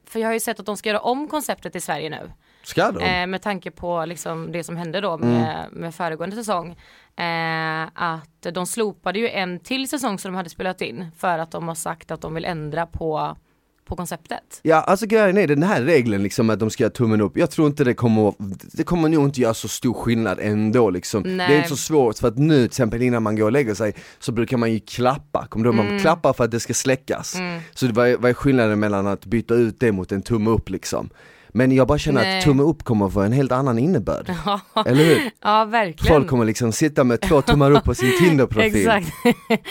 [0.07, 2.33] för jag har ju sett att de ska göra om konceptet i Sverige nu.
[2.63, 3.05] Ska de?
[3.05, 5.29] Eh, med tanke på liksom det som hände då Mm.
[5.31, 6.71] med, med föregående säsong.
[7.17, 11.51] Eh, att de slopade ju en till säsong som de hade spelat in för att
[11.51, 13.37] de har sagt att de vill ändra på,
[13.87, 14.61] på konceptet.
[14.63, 17.51] Ja alltså grejen är den här regeln liksom att de ska göra tummen upp, jag
[17.51, 18.35] tror inte det kommer,
[18.77, 21.23] det kommer nog inte göra så stor skillnad ändå liksom.
[21.23, 21.57] Det är Nej.
[21.57, 24.33] inte så svårt för att nu till exempel innan man går och lägger sig så
[24.33, 25.81] brukar man ju klappa, kommer du ihåg?
[25.81, 25.93] Mm.
[25.93, 27.37] Man klappar för att det ska släckas.
[27.75, 30.69] Så det var, vad är skillnaden mellan att byta ut det mot en tumme upp
[30.71, 31.11] liksom?
[31.57, 32.39] Men jag bara känner Nej.
[32.39, 34.31] att tumme upp kommer få en helt annan innebörd.
[34.87, 35.31] Eller hur?
[35.43, 36.15] Ja verkligen.
[36.17, 38.77] Folk kommer liksom sitta med två tummar upp på sin Tinder-profil.
[38.77, 39.13] Exakt.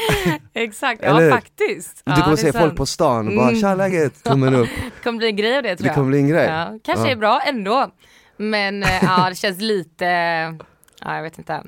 [0.53, 2.01] Exakt, Eller ja faktiskt.
[2.05, 2.75] Du ja, kommer det är se folk sant.
[2.75, 3.61] på stan och bara Mm.
[3.61, 4.69] tja läget, tummen upp.
[4.97, 5.95] Det kommer bli en grej av det tror Det jag.
[5.95, 6.45] kommer bli en grej.
[6.45, 7.11] Ja, kanske Ja.
[7.11, 7.87] är bra ändå.
[8.37, 10.05] Men eh, ja, det känns lite,
[11.01, 11.61] ja jag vet inte.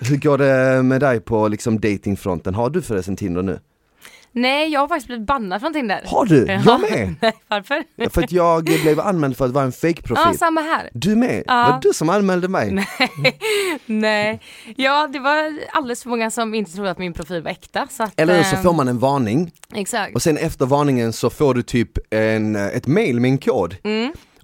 [0.00, 2.54] Hur går det med dig på liksom datingfronten?
[2.54, 3.58] Har du förresten Tinder nu?
[4.36, 6.02] Nej, jag har faktiskt blivit bannad från Tinder.
[6.06, 6.46] Har du?
[6.66, 7.14] Jag med!
[7.20, 8.10] Nej, varför?
[8.10, 10.38] För att jag blev anmäld för att vara en Ja, fake-profil.
[10.38, 10.90] samma här.
[10.92, 11.44] Du med?
[11.46, 11.54] Ja.
[11.54, 12.70] Var det du som anmälde mig?
[13.18, 13.38] Nej,
[13.86, 14.40] nej.
[14.76, 17.86] Ja, det var alldeles för många som inte trodde att min profil var äkta.
[17.90, 20.14] Så att, Eller så eh, får man en varning Exakt.
[20.14, 23.76] och sen efter varningen så får du typ en, ett mail med en kod.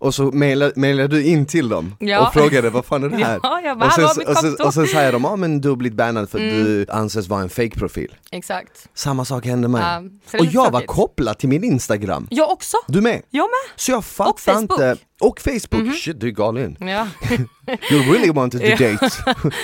[0.01, 2.13] Och så mailar, mailar du in till dem Mm.
[2.13, 2.27] Ja.
[2.27, 3.41] och frågade vad fan är det här?
[3.43, 4.67] Ja, jag bara, och, sen, "Hallå, mitt och, sen, konto." Mm.
[4.67, 7.43] och sen säger de, ja men du har blivit bannad för att du anses vara
[7.43, 8.15] en fake-profil.
[8.31, 8.89] Exakt.
[8.95, 9.83] Samma sak hände mig.
[9.83, 12.27] Är och jag var kopplad till min Instagram.
[12.31, 12.77] Jag också.
[12.89, 13.23] Du med?
[13.31, 13.77] Jag med.
[13.81, 14.63] Så jag fattar Och Facebook.
[14.63, 16.77] Inte, och Facebook, shit du är galen.
[16.81, 17.07] Ja.
[17.93, 19.11] You really wanted to date.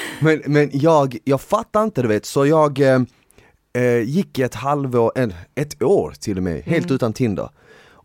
[0.20, 3.00] men men jag, jag fattar inte du vet, så jag eh,
[3.76, 7.48] eh, gick ett halvår, en, ett år till och med, helt utan Tinder.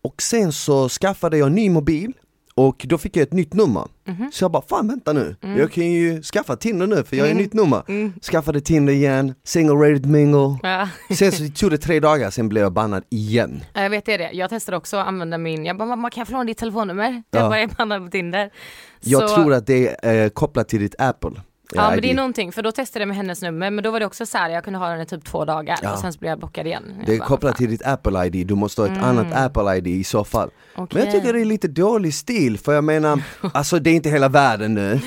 [0.03, 2.13] Och sen så skaffade jag en ny mobil
[2.55, 3.87] och då fick jag ett nytt nummer.
[4.31, 7.33] Så jag bara, fan vänta nu, jag kan ju skaffa Tinder nu för jag är
[7.35, 7.83] nytt nummer.
[8.31, 10.57] Skaffade Tinder igen, single rated mingle.
[10.63, 10.89] Ja.
[11.15, 13.63] Sen så tog det tre dagar, sen blev jag bannad igen.
[13.73, 16.33] Jag vet det, jag testade också att använda min, jag bara mamma kan jag få
[16.33, 17.23] låna ditt telefonnummer?
[17.31, 17.39] Ja.
[17.39, 18.49] Jag bara är bannad på Tinder.
[18.99, 21.31] Jag Så- tror att det är eh, kopplat till ditt Apple.
[21.75, 23.99] Ja men det är någonting, för då testade jag med hennes nummer men då var
[23.99, 25.93] det också så här, jag kunde ha den i typ två dagar Ja.
[25.93, 26.83] och sen så blev jag blockad igen.
[26.97, 29.87] Jag Det är kopplat till ditt Apple ID, du måste ha ett annat Apple ID
[29.87, 30.49] i så fall.
[30.75, 33.21] Men jag tycker det är lite dålig stil, för jag menar,
[33.53, 34.99] alltså det är inte hela världen nu.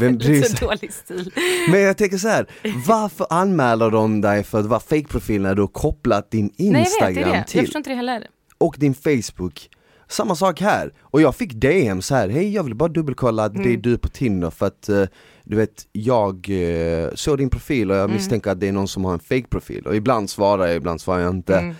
[0.00, 0.68] Vem bryr sig?
[0.68, 1.32] dålig stil.
[1.70, 2.46] Men jag tänker så här,
[2.86, 6.72] varför anmäler de dig för att vara fake-profil när du har kopplat din Nej jag
[6.72, 7.36] vet, Instagram det är det.
[7.38, 8.26] Jag till förstår inte det heller.
[8.58, 9.68] och din Facebook?
[10.10, 13.54] Samma sak här, och jag fick DM så här, hej jag vill bara dubbelkolla att
[13.54, 13.82] det är Mm.
[13.82, 15.04] du på Tinder för att eh,
[15.44, 18.08] du vet, jag eh, såg din profil och Mm.
[18.10, 21.00] jag misstänker att det är någon som har en fake-profil och ibland svarar jag, ibland
[21.00, 21.56] svarar jag inte.
[21.58, 21.74] Mm.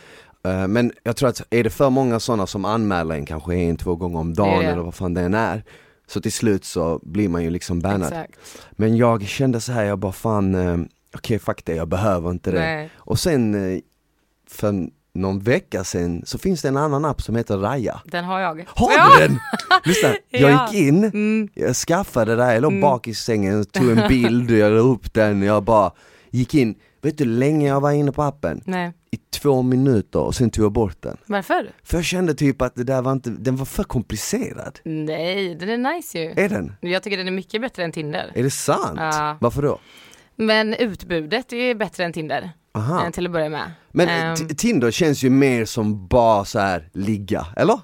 [0.62, 3.76] Eh, Men jag tror att är det för många sådana som anmäler en kanske en,
[3.76, 4.66] två gånger om dagen det.
[4.66, 5.64] eller vad fan det än är
[6.06, 8.38] Så till slut så blir man ju liksom bannad Exakt.
[8.72, 12.58] Men jag kände så här, jag bara fan, okej fuck det, jag behöver inte det
[12.60, 12.90] Nej.
[12.96, 13.54] Och sen
[14.50, 18.40] för någon vecka sen så finns det en annan app som heter Raya Den har
[18.40, 18.64] jag.
[18.68, 19.10] Har ja!
[19.18, 19.38] du den?
[19.84, 20.68] Lyssna, jag Ja.
[20.72, 21.48] gick in, Mm.
[21.54, 25.14] jag skaffade det där, jag låg bak i sängen, tog en bild, jag la upp
[25.14, 25.92] den, jag bara
[26.30, 28.60] gick in Vet du hur länge jag var inne på appen?
[28.66, 31.70] Nej, I två minuter och sen tog jag bort den varför?
[31.82, 34.78] för jag kände typ att det där var inte, den var för komplicerad.
[34.84, 36.30] Nej, den är nice ju.
[36.36, 36.72] Är den?
[36.80, 38.32] Jag tycker den är mycket bättre än Tinder.
[38.34, 38.96] Är det sant?
[39.00, 39.36] Ja.
[39.40, 39.78] Varför då?
[40.36, 42.50] Men utbudet är bättre än Tinder.
[42.78, 43.10] Aha.
[43.10, 43.70] Till att börja med.
[43.92, 47.80] Men t- Tinder känns ju mer som bara så här ligga, eller?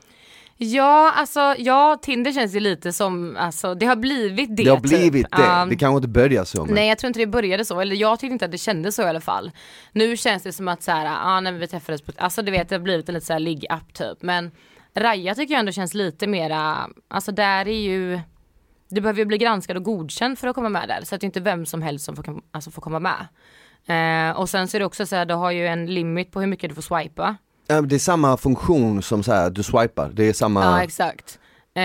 [0.56, 4.76] Ja, alltså ja, Tinder känns ju lite som, alltså det har blivit det Det har
[4.76, 4.82] typ.
[4.88, 5.66] blivit det, Ja.
[5.70, 8.18] det kanske inte börjar så men Nej jag tror inte det började så, eller jag
[8.20, 9.50] tyckte inte att det kändes så i alla fall.
[9.92, 12.68] Nu känns det som att så här, ah, när vi träffades på, alltså du vet
[12.68, 14.22] det har blivit en lite så här ligg-app typ.
[14.22, 14.50] Men
[14.96, 18.20] Raja tycker jag ändå känns lite mera, alltså där är ju,
[18.88, 21.00] du behöver ju bli granskad och godkänd för att komma med där.
[21.04, 23.26] Så att det är inte vem som helst som får, alltså, får komma med.
[23.86, 26.40] Eh, och sen så är det också så här, du har ju en limit på
[26.40, 27.36] hur mycket du får swipa.
[27.66, 31.38] Ja, det är samma funktion som så här, du swipar, det är samma, Ja exakt.
[31.76, 31.82] Eh,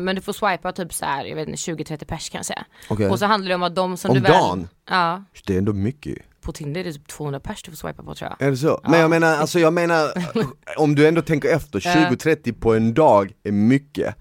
[0.00, 2.64] men du får swipa typ så här, jag vet inte, 20-30 pers kan jag säga.
[2.90, 3.08] Okej.
[3.08, 4.32] Och så handlar det om att de som Om du väl...
[4.32, 4.68] dagen?
[4.90, 8.02] Ja, det är ändå mycket på Tinder är det typ 200 pers du får swipa
[8.02, 8.46] på tror jag.
[8.46, 8.80] Är det så?
[8.82, 10.12] Men jag menar, alltså jag menar,
[10.76, 14.14] om du ändå tänker efter, 20-30 på en dag är mycket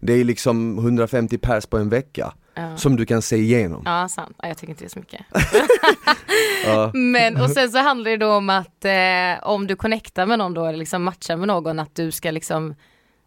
[0.00, 2.32] Det är liksom 150 pers på en vecka,
[2.76, 4.36] som du kan se igenom Ja, sant.
[4.42, 5.24] Ja, jag tycker inte det är så mycket.
[6.94, 10.54] Men och sen så handlar det då om att eh, om du connectar med någon
[10.54, 12.74] då, eller liksom matchar med någon, att du ska liksom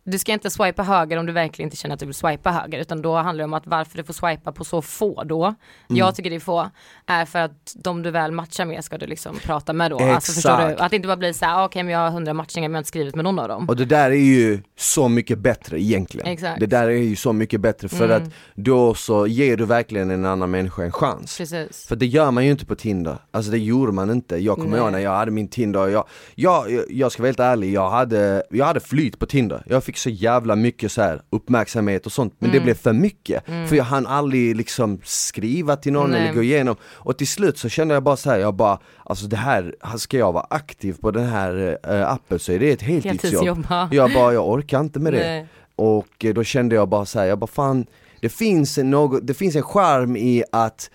[0.04, 2.80] du ska inte swipa höger om du verkligen inte känner att du vill swipa höger
[2.80, 5.56] utan då handlar det om att varför du får swipa på så få då,
[5.88, 6.70] jag tycker det är få,
[7.06, 10.00] är för att de du väl matchar med ska du liksom prata med då.
[10.00, 10.64] Alltså förstår du?
[10.64, 10.82] Exakt.
[10.82, 12.74] Att det inte bara blir så här, ah, okej men jag har 100 matchningar men
[12.74, 13.70] jag har inte skrivit med någon av dem.
[13.70, 16.28] Och det där är ju så mycket bättre egentligen.
[16.28, 16.60] Exakt.
[16.60, 18.24] Det där är ju så mycket bättre för Mm.
[18.24, 21.38] att då så ger du verkligen en annan människa en chans.
[21.38, 21.86] Precis.
[21.88, 24.38] För det gör man ju inte på Tinder, alltså det gjorde man inte.
[24.38, 27.40] Jag kommer ihåg när jag hade min Tinder, jag, jag, jag, jag ska vara helt
[27.40, 29.64] ärlig, jag hade, jag hade flyt på Tinder.
[29.66, 32.60] Jag fick så jävla mycket så här uppmärksamhet och sånt, men Mm.
[32.60, 33.46] det blev för mycket.
[33.46, 36.22] För jag hann aldrig liksom skriva till någon Nej.
[36.22, 36.76] eller gå igenom.
[36.84, 40.18] Och till slut så kände jag bara så här, jag bara, alltså det här, ska
[40.18, 43.24] jag vara aktiv på den här eh, appen så är det ett heltidsjobb.
[43.34, 43.90] Heltidsjobb, ja.
[43.92, 45.20] Jag bara, jag orkar inte med det.
[45.28, 45.48] Nej.
[45.76, 47.86] Och eh, då kände jag bara så här, jag bara fan,
[48.22, 50.90] det finns något, det finns en charm i att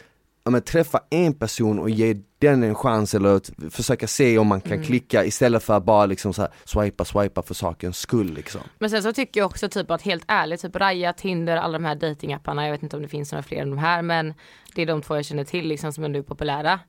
[0.47, 4.47] ja, men, träffa en person och ge den en chans eller att försöka se om
[4.47, 8.35] man kan klicka istället för att bara liksom så här, swipa, swipa för sakens skull
[8.35, 8.61] liksom.
[8.79, 11.85] Men sen så tycker jag också typ att helt ärligt, typ Raya, Tinder, alla de
[11.85, 14.35] här datingapparna, jag vet inte om det finns några fler än de här men
[14.75, 16.81] det är de två jag känner till liksom som ändå är populära.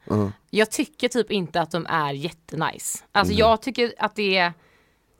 [0.50, 3.04] Jag tycker typ inte att de är jättenice.
[3.12, 4.54] Alltså jag tycker att det är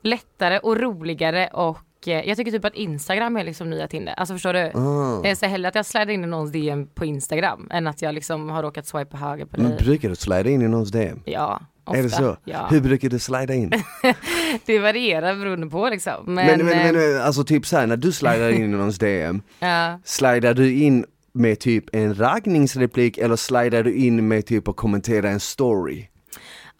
[0.02, 4.14] lättare och roligare och eh, jag tycker typ att Instagram är liksom nya Tinder.
[4.16, 4.70] Alltså förstår du?
[4.74, 5.28] Ah.
[5.28, 8.14] Jag säger hellre att jag slidar in i någons DM på Instagram än att jag
[8.14, 9.78] liksom har råkat swipa höger på Men dig.
[9.84, 11.20] brukar du slida in i någons DM?
[11.24, 11.98] Ja, ofta.
[11.98, 12.36] Är det så?
[12.44, 12.66] Ja.
[12.70, 13.72] Hur brukar du slida in?
[14.66, 16.14] Det varierar beroende på liksom.
[16.26, 19.42] Men, Men, men, eh, men alltså typ såhär när du slidar in i någons DM,
[19.58, 20.00] ja.
[20.04, 25.30] slidar du in med typ en raggningsreplik eller slidar du in med typ att kommentera
[25.30, 26.08] en story?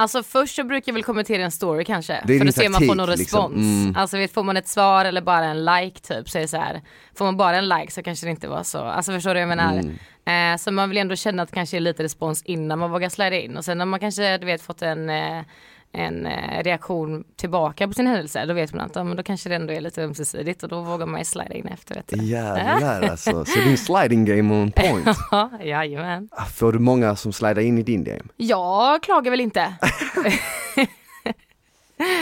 [0.00, 2.20] Alltså först så brukar jag väl kommentera en story kanske.
[2.20, 3.52] För din då ser man får någon liksom.
[3.52, 3.84] respons.
[3.84, 3.96] Mm.
[3.96, 6.56] Alltså vet, får man ett svar eller bara en like typ så är det så
[6.56, 6.82] här.
[7.14, 8.78] Får man bara en like så kanske det inte var så.
[8.78, 9.82] Alltså förstår du vad jag menar?
[10.24, 10.54] Mm.
[10.54, 13.08] Eh, så man vill ändå känna att det kanske är lite respons innan man vågar
[13.08, 13.56] slida in.
[13.56, 15.42] Och sen när man kanske du vet fått en eh,
[15.92, 19.48] en eh, reaktion tillbaka på sin händelse, då vet man att ja, men då kanske
[19.48, 21.94] det ändå är lite ömsesidigt och då vågar man ju slida in efter.
[21.94, 22.24] Vet du.
[22.24, 25.18] Jävlar alltså, så din sliding game on point.
[25.30, 26.28] Ja, jajamän.
[26.54, 28.28] Får du många som slidar in i din DM?
[28.36, 29.74] Jag klagar väl inte.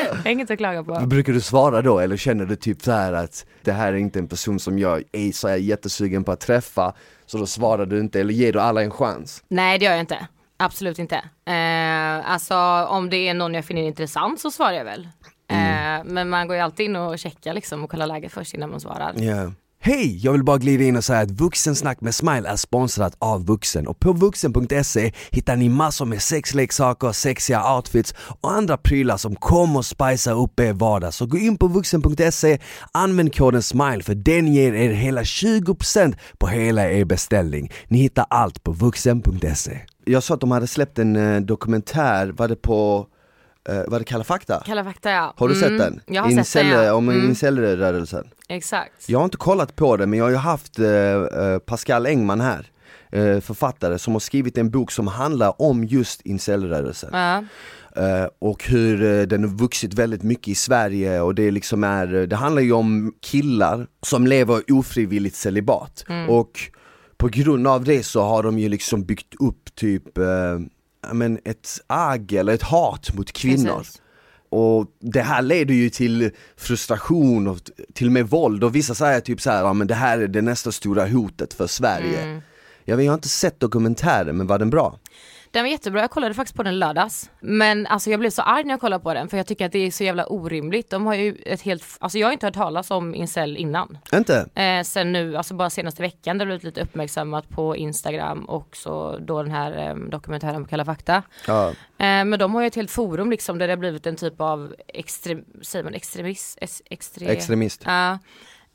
[0.08, 1.06] jag har inget att klaga på.
[1.06, 4.18] Brukar du svara då eller känner du typ så här att det här är inte
[4.18, 6.94] en person som jag är så jag är jättesugen på att träffa
[7.26, 9.42] så då svarar du inte eller ger du alla en chans?
[9.48, 10.26] Nej det gör jag inte.
[10.56, 11.16] Absolut inte.
[11.46, 12.56] Eh, alltså
[12.88, 15.08] om det är någon jag finner intressant så svarar jag väl.
[15.48, 18.70] Eh, men man går ju alltid in och checkar liksom och kollar läget först innan
[18.70, 19.14] man svarar.
[19.16, 19.52] Ja.
[19.80, 20.18] Hej!
[20.22, 23.86] Jag vill bara glida in och säga att Vuxensnack med Smile är sponsrat av Vuxen
[23.86, 29.78] och på vuxen.se hittar ni massor med sexleksaker, sexiga outfits och andra prylar som kommer
[29.78, 31.14] att spicea upp er vardag.
[31.14, 32.58] Så gå in på vuxen.se,
[32.92, 37.70] använd koden SMILE för den ger er hela 20% på hela er beställning.
[37.88, 39.80] Ni hittar allt på vuxen.se.
[40.08, 43.06] Jag sa att de hade släppt en eh, dokumentär, var det på,
[43.68, 44.62] eh, var det Kalla fakta?
[44.66, 45.34] Kalla fakta ja.
[45.36, 46.00] Har du Mm, sett den?
[46.14, 46.94] Jag har sett den Incel- ja.
[46.94, 48.24] Om Mm, incelrörelsen?
[48.48, 49.08] exakt.
[49.08, 52.40] Jag har inte kollat på det men jag har ju haft eh, eh, Pascal Engman
[52.40, 52.66] här,
[53.12, 57.10] eh, författare som har skrivit en bok som handlar om just incelrörelsen.
[57.12, 57.44] Ja.
[58.02, 62.14] Eh, och hur eh, den har vuxit väldigt mycket i Sverige och det liksom är,
[62.14, 66.04] eh, det handlar ju om killar som lever ofrivilligt celibat.
[66.28, 66.60] Och
[67.18, 70.58] på grund av det så har de ju liksom byggt upp typ, eh,
[71.12, 73.78] men ett agg eller ett hat mot kvinnor.
[73.78, 74.02] Precis.
[74.48, 77.58] Och det här leder ju till frustration och
[77.94, 80.28] till och med våld och vissa säger typ så här, ja men det här är
[80.28, 82.22] det nästa stora hotet för Sverige.
[82.22, 82.42] Mm.
[82.84, 84.98] Jag, vet, jag har inte sett dokumentären men var den bra?
[85.56, 87.30] Den var jättebra, jag kollade faktiskt på den lördags.
[87.40, 89.72] Men alltså jag blev så arg när jag kollade på den för jag tycker att
[89.72, 90.90] det är så jävla orimligt.
[90.90, 93.98] De har ju ett helt, alltså jag har inte hört talas om incel innan.
[94.12, 94.48] Inte?
[94.54, 98.76] Eh, sen nu, alltså bara senaste veckan, det har blivit lite uppmärksammat på Instagram och
[98.76, 101.22] så då den här eh, dokumentären på Kalla fakta.
[101.46, 101.68] Ja.
[101.68, 104.40] Eh, men de har ju ett helt forum liksom där det har blivit en typ
[104.40, 106.58] av extrem, säger man extremist?
[106.60, 107.82] Ex, extre, Extremist.
[107.86, 108.18] Ja.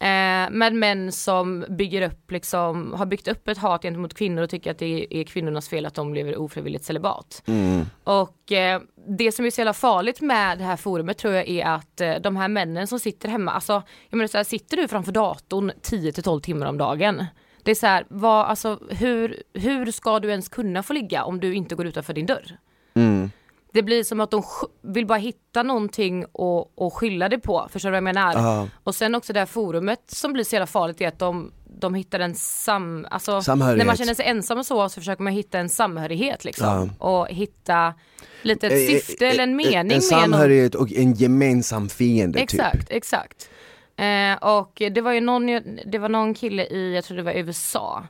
[0.02, 4.50] Eh, med män som bygger upp liksom, har byggt upp ett hat gentemot kvinnor och
[4.50, 7.44] tycker att det är kvinnornas fel att de lever ofrivilligt celibat.
[7.46, 7.86] Mm.
[8.04, 11.66] Och eh, det som är så jävla farligt med det här forumet tror jag är
[11.66, 13.74] att eh, de här männen som sitter hemma, alltså
[14.10, 17.26] jag menar så här, sitter du framför datorn 10 till 12 timmar om dagen?
[17.64, 21.40] Det är så här, vad, alltså, hur, hur ska du ens kunna få ligga om
[21.40, 22.58] du inte går utanför din dörr?
[22.94, 23.32] Mm.
[23.74, 24.44] Det blir som att de
[24.82, 28.34] vill bara hitta någonting och, och skylla det på, förstår du vad jag menar?
[28.34, 28.68] Ja.
[28.84, 31.94] Och sen också det här forumet som blir så jävla farligt är att de, de
[31.96, 33.78] hittar en sam, alltså Samhörighet.
[33.78, 36.90] när man känner sig ensam och så så försöker man hitta en samhörighet liksom.
[37.00, 37.94] Och hitta
[38.42, 40.02] lite ett Eh, syfte eh, eller en eh, mening En med någon.
[40.02, 42.92] samhörighet och en gemensam fiende Exakt, typ.
[42.92, 43.50] exakt.
[43.98, 45.46] Eh, och det var ju någon,
[45.86, 48.04] det var någon kille i, jag tror det var USA,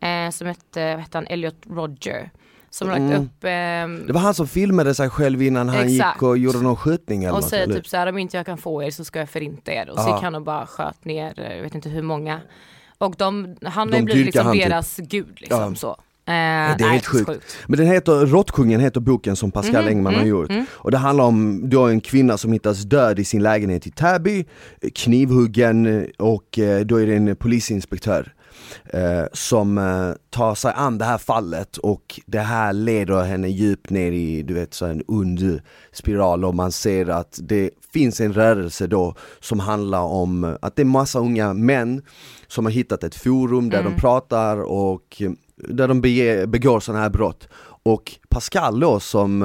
[0.00, 2.30] eh, som hette, vad hette han, Elliot Roger.
[2.78, 3.22] Som lagt Mm.
[3.22, 6.16] upp ehm, Det var han som filmade sig själv innan han Exakt.
[6.16, 7.74] gick och gjorde någon skjutning eller och något, säger eller?
[7.74, 9.90] typ så här om inte jag kan få er så ska jag förinta er.
[9.90, 12.40] Och så gick han och bara sköt ner, eh, jag vet inte hur många.
[12.98, 14.62] Och de, han har ju blivit liksom typ.
[14.64, 15.74] deras gud liksom Ja.
[15.74, 15.88] så.
[16.28, 17.56] Eh, det är nej, helt så sjukt.
[17.66, 20.50] Men den heter, Råttkungen heter boken som Pascal Mhm, Engman har mm, gjort.
[20.50, 20.66] mm.
[20.72, 24.44] Och det handlar om då en kvinna som hittas död i sin lägenhet i Täby,
[24.94, 28.32] knivhuggen eh, och eh, då är det en polisinspektör
[28.84, 33.90] eh, som eh, tar sig an det här fallet och det här leder henne djupt
[33.90, 35.60] ner i du vet så en ond
[35.92, 40.76] spiral och man ser att det finns en rörelse då som handlar om eh, att
[40.76, 42.02] det är massa unga män
[42.48, 43.92] som har hittat ett forum där Mm.
[43.94, 47.48] de pratar och eh, där de bege, begår sådana här brott.
[47.82, 49.42] Och Pascal då som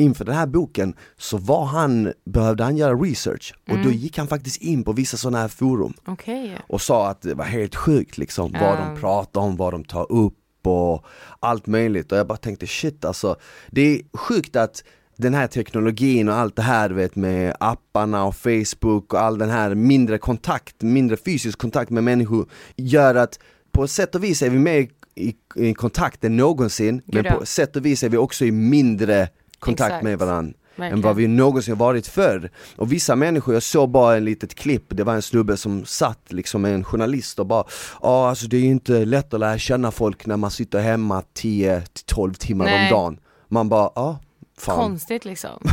[0.00, 3.54] inför den här boken så var han, behövde han göra research.
[3.66, 3.84] Och Mm.
[3.84, 5.94] då gick han faktiskt in på vissa sådana här forum.
[6.04, 6.56] Okej.
[6.68, 10.12] och sa att det var helt sjukt liksom vad de pratar om, vad de tar
[10.12, 10.36] upp
[10.66, 11.04] och
[11.40, 12.12] allt möjligt.
[12.12, 13.36] Och jag bara tänkte shit alltså.
[13.70, 14.84] Det är sjukt att
[15.16, 19.50] den här teknologin och allt det här vet med apparna och Facebook och all den
[19.50, 23.38] här mindre kontakt, mindre fysisk kontakt med människor gör att
[23.72, 27.02] på sätt och vis är vi mer i, i kontakt än någonsin.
[27.06, 29.28] Men Gud, på sätt och vis är vi också i mindre
[29.60, 30.04] kontakt Exakt.
[30.04, 30.54] med varandra.
[30.76, 30.98] Verkligen.
[30.98, 32.50] än vad vi någonsin varit förr.
[32.76, 36.32] Och vissa människor, jag såg bara en litet klipp, det var en snubbe som satt
[36.32, 37.64] liksom med en journalist och bara
[38.02, 41.22] Ja alltså det är ju inte lätt att lära känna folk när man sitter hemma
[41.34, 42.84] 10-12 timmar Nej.
[42.84, 43.18] om dagen.
[43.48, 44.18] Man bara, ja,
[44.58, 44.76] fan.
[44.76, 45.62] Konstigt liksom.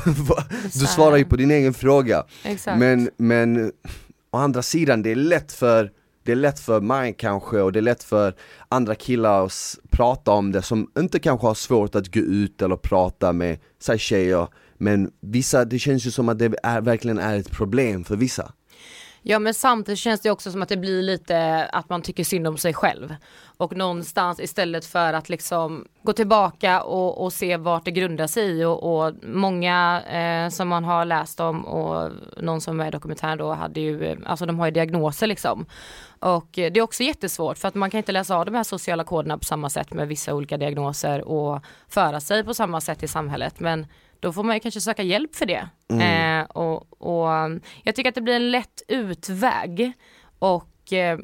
[0.63, 2.25] du svarar ju på din egen fråga.
[2.43, 2.79] Exakt.
[2.79, 3.71] Men, men
[4.31, 5.91] å andra sidan, det är lätt för
[6.27, 8.33] det är lätt för mig kanske och det är lätt för
[8.69, 12.75] andra killar att prata om det som inte kanske har svårt att gå ut eller
[12.75, 14.47] prata med, säg tjejer.
[14.77, 18.51] Men vissa, det känns ju som att det är, verkligen är ett problem för vissa.
[19.21, 22.47] Ja men samtidigt känns det också som att det blir lite att man tycker synd
[22.47, 23.15] om sig själv.
[23.57, 28.43] Och någonstans istället för att liksom gå tillbaka och, och se vart det grundar sig
[28.43, 32.91] i och, och många eh, som man har läst om och någon som är i
[32.91, 35.65] dokumentären då hade ju, alltså de har ju diagnoser liksom.
[36.19, 39.03] Och det är också jättesvårt för att man kan inte läsa av de här sociala
[39.03, 43.07] koderna på samma sätt med vissa olika diagnoser och föra sig på samma sätt i
[43.07, 43.59] samhället.
[43.59, 43.87] Men
[44.19, 45.69] då får man ju kanske söka hjälp för det.
[46.03, 47.27] Eh, och, och
[47.83, 49.93] jag tycker att det blir en lätt utväg
[50.39, 51.19] och eh,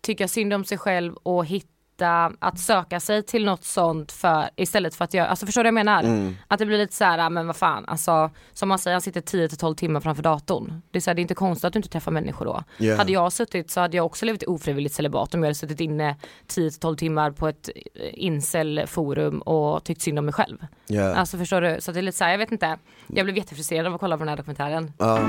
[0.00, 4.94] tycka synd om sig själv och hitta att söka sig till något sånt för istället
[4.94, 6.32] för att göra, alltså förstår du vad jag menar?
[6.48, 9.00] Att det blir lite så här, "Ah, men vad fan, alltså som man säger, han
[9.00, 10.82] sitter 10 till 12 timmar framför datorn.
[10.90, 12.62] Det är, så här, det är inte konstigt att du inte träffar människor då.
[12.76, 12.96] Ja.
[12.96, 16.16] Hade jag suttit så hade jag också levt ofrivilligt celibat om jag hade suttit inne
[16.46, 20.66] 10 till 12 timmar på ett eh, incel-forum och tyckt synd om mig själv.
[20.86, 21.14] Ja.
[21.14, 21.80] Alltså förstår du?
[21.80, 22.78] Så det är lite så här, jag vet inte.
[23.06, 24.92] Jag blev jättefrustrerad av att kolla på den här dokumentären.
[24.98, 25.20] Ja.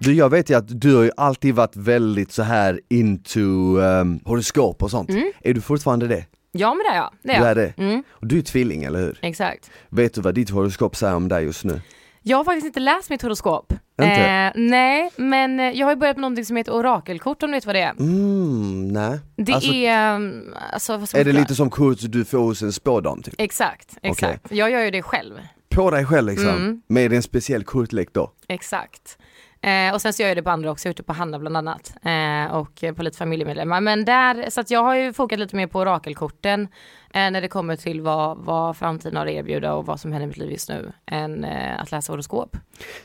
[0.00, 4.20] Du jag vet ju att du har ju alltid varit väldigt så här into um,
[4.24, 5.10] horoskop och sånt.
[5.42, 6.24] Är du fortfarande det?
[6.52, 7.12] Ja men det är jag.
[7.22, 7.50] Det är Du jag.
[7.50, 7.72] är det?
[7.82, 9.18] Mm, Och du är tvilling eller hur?
[9.22, 9.70] exakt.
[9.88, 11.80] Vet du vad ditt horoskop säger om dig just nu?
[12.22, 13.72] Jag har faktiskt inte läst mitt horoskop.
[14.02, 14.14] Inte?
[14.14, 17.56] Eh, nej, men eh, jag har ju börjat med någonting som heter orakelkort om du
[17.56, 17.90] vet vad det är.
[17.90, 19.18] Mm, nej.
[19.36, 22.38] Det Alltså, är, um, alltså vad ska är man det lite som kurs du får
[22.38, 23.34] hos en spådam typ?
[23.38, 24.52] Exakt, exakt.
[24.52, 25.34] Jag gör ju det själv.
[25.68, 26.48] På dig själv liksom?
[26.48, 26.82] Mm.
[26.86, 28.32] Med en speciell kortlek då?
[28.48, 29.18] Exakt.
[29.60, 31.12] Eh, och sen så gör jag det på andra också, jag har gjort det på
[31.12, 31.92] Hanna bland annat.
[32.02, 33.80] Eh, och på lite familjemedlemmar.
[33.80, 36.68] Men där, så att jag har ju fokat lite mer på orakelkorten.
[37.14, 40.24] Eh, när det kommer till vad, vad framtiden har att erbjuda och vad som händer
[40.24, 40.92] i mitt liv just nu.
[41.06, 42.56] Än eh, att läsa horoskop.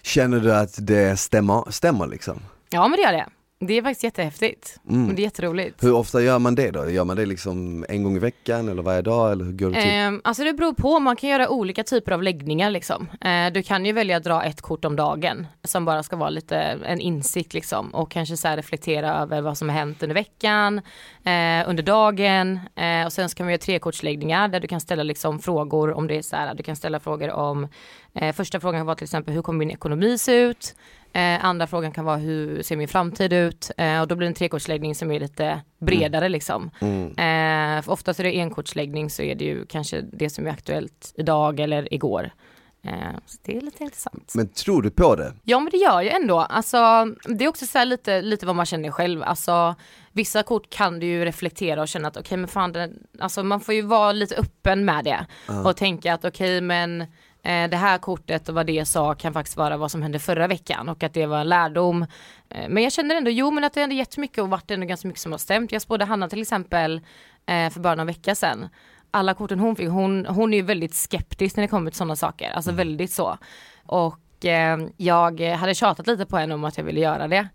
[0.01, 2.39] Känner du att det stämmer, stämmer liksom?
[2.69, 3.25] Ja men det gör det.
[3.67, 4.79] Det är faktiskt jättehäftigt.
[4.89, 5.15] Mm.
[5.15, 5.83] Det är jätteroligt.
[5.83, 6.89] Hur ofta gör man det då?
[6.89, 9.81] Gör man det liksom en gång i veckan eller varje dag eller hur går det
[9.81, 9.91] till?
[9.91, 13.09] Eh, alltså det beror på, man kan göra olika typer av läggningar liksom.
[13.21, 16.29] Eh, du kan ju välja att dra ett kort om dagen som bara ska vara
[16.29, 20.77] lite en insikt liksom och kanske så reflektera över vad som har hänt under veckan,
[21.23, 25.03] eh, under dagen eh, och sen så kan vi göra trekortsläggningar där du kan ställa
[25.03, 27.67] liksom frågor om det är så här, du kan ställa frågor om
[28.13, 30.75] eh, första frågan kan vara till exempel hur kommer min ekonomi se ut?
[31.15, 33.71] Eh, andra frågan kan vara hur ser min framtid ut?
[33.77, 36.71] Eh, och då blir det en trekortsläggning som är lite bredare liksom.
[36.81, 41.13] Eh, för oftast är det enkortsläggning så är det ju kanske det som är aktuellt
[41.15, 42.31] idag eller igår.
[42.85, 44.31] Eh, så det är lite intressant.
[44.35, 45.33] Men tror du på det?
[45.43, 46.77] Ja men det gör ju ändå, alltså
[47.25, 49.75] det är också så lite, lite vad man känner själv, alltså
[50.11, 53.59] vissa kort kan du ju reflektera och känna att okej men fan, det, alltså man
[53.59, 55.25] får ju vara lite öppen med det
[55.65, 57.05] och tänka att okej men
[57.43, 60.47] eh, det här kortet och vad det sa kan faktiskt vara vad som hände förra
[60.47, 62.01] veckan och att det var en lärdom.
[62.49, 65.07] Eh, men jag känner ändå, jo men att det ändå jättemycket och varit ändå ganska
[65.07, 65.71] mycket som har stämt.
[65.71, 67.01] Jag spådde Hanna till exempel
[67.45, 68.69] eh, för bara någon vecka sedan.
[69.11, 72.15] Alla korten hon fick, hon, hon är ju väldigt skeptisk när det kommer till sådana
[72.15, 73.37] saker, alltså väldigt så.
[73.85, 77.47] Och eh, jag hade tjatat lite på henne om att jag ville göra det.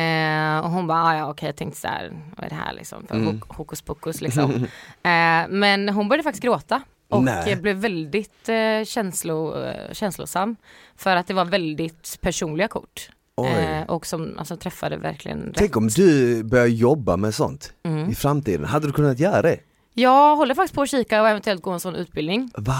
[0.00, 2.72] Eh, och hon bara, "Ah, ja okej jag tänkte så här, vad är det här
[2.72, 4.50] liksom, för hok- hokus pokus liksom.
[5.02, 6.82] eh, men hon började faktiskt gråta.
[7.08, 7.56] Och Nej.
[7.56, 10.56] blev väldigt eh, känslo, eh, känslosam.
[10.96, 13.10] För att det var väldigt personliga kort.
[13.46, 15.54] Eh, och som alltså, träffade verkligen rätt.
[15.56, 18.10] Tänk om du börjar jobba med sånt Mm.
[18.10, 19.58] i framtiden, hade du kunnat göra det?
[19.94, 22.50] Jag håller faktiskt på att kika och eventuellt gå en sån utbildning.
[22.56, 22.74] Va?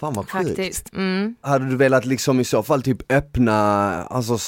[0.00, 0.92] Fan vad sjukt.
[0.92, 1.36] Mm.
[1.40, 3.58] Hade du velat liksom i så fall typ öppna,
[4.04, 4.38] alltså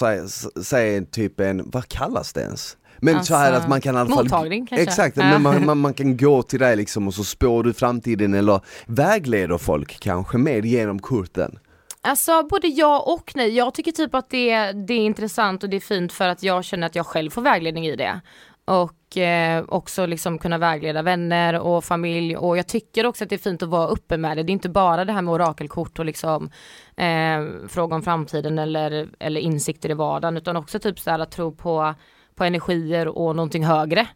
[0.62, 2.76] säg typ en, vad kallas det ens?
[3.00, 4.82] Men så här Alltså, att man kan i alla fall mottagning kanske?
[4.82, 5.24] Exakt, Ja.
[5.24, 8.60] men man, man, man kan gå till dig liksom och så spår du framtiden eller
[8.86, 11.58] vägleder folk kanske med genom korten
[12.00, 13.56] Alltså både ja och nej.
[13.56, 16.64] Jag tycker typ att det, det är intressant och det är fint för att jag
[16.64, 18.20] känner att jag själv får vägledning i det.
[18.64, 23.36] Och eh, också liksom kunna vägleda vänner och familj och jag tycker också att det
[23.36, 24.42] är fint att vara uppe med det.
[24.42, 26.50] Det är inte bara det här med orakelkort och liksom
[26.96, 31.30] eh, fråga om framtiden eller, eller insikter i vardagen utan också typ så här att
[31.30, 31.94] tro på,
[32.38, 34.06] på energier och någonting högre.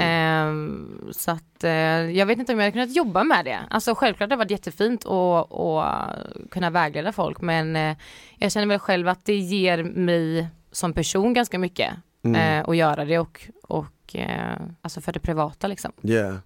[0.00, 1.70] Ehm, så att eh,
[2.10, 3.58] jag vet inte om jag hade kunnat jobba med det.
[3.70, 7.96] Alltså självklart det har varit jättefint att att kunna vägleda folk men eh,
[8.38, 11.92] jag känner väl själv att det ger mig som person ganska mycket.
[12.36, 15.92] eh, och göra det och, och eh, alltså för det privata liksom.
[16.02, 16.36] Yeah.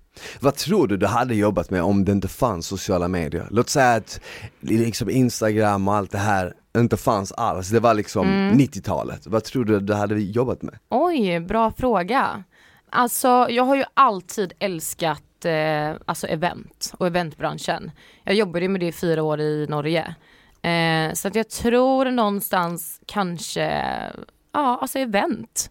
[0.41, 3.47] Vad tror du du hade jobbat med om det inte fanns sociala medier?
[3.51, 4.21] Låt säga att
[4.61, 8.59] liksom Instagram och allt det här inte fanns alls, det var liksom Mm.
[8.59, 9.27] 90-talet.
[9.27, 10.79] Vad tror du du hade jobbat med?
[10.89, 12.45] Oj, bra fråga.
[12.91, 17.91] Alltså jag har ju alltid älskat eh, alltså event och eventbranschen.
[18.25, 20.15] Jag jobbade med det i fyra år i Norge.
[20.63, 23.83] Eh, så att jag tror någonstans kanske,
[24.53, 25.71] ja alltså event.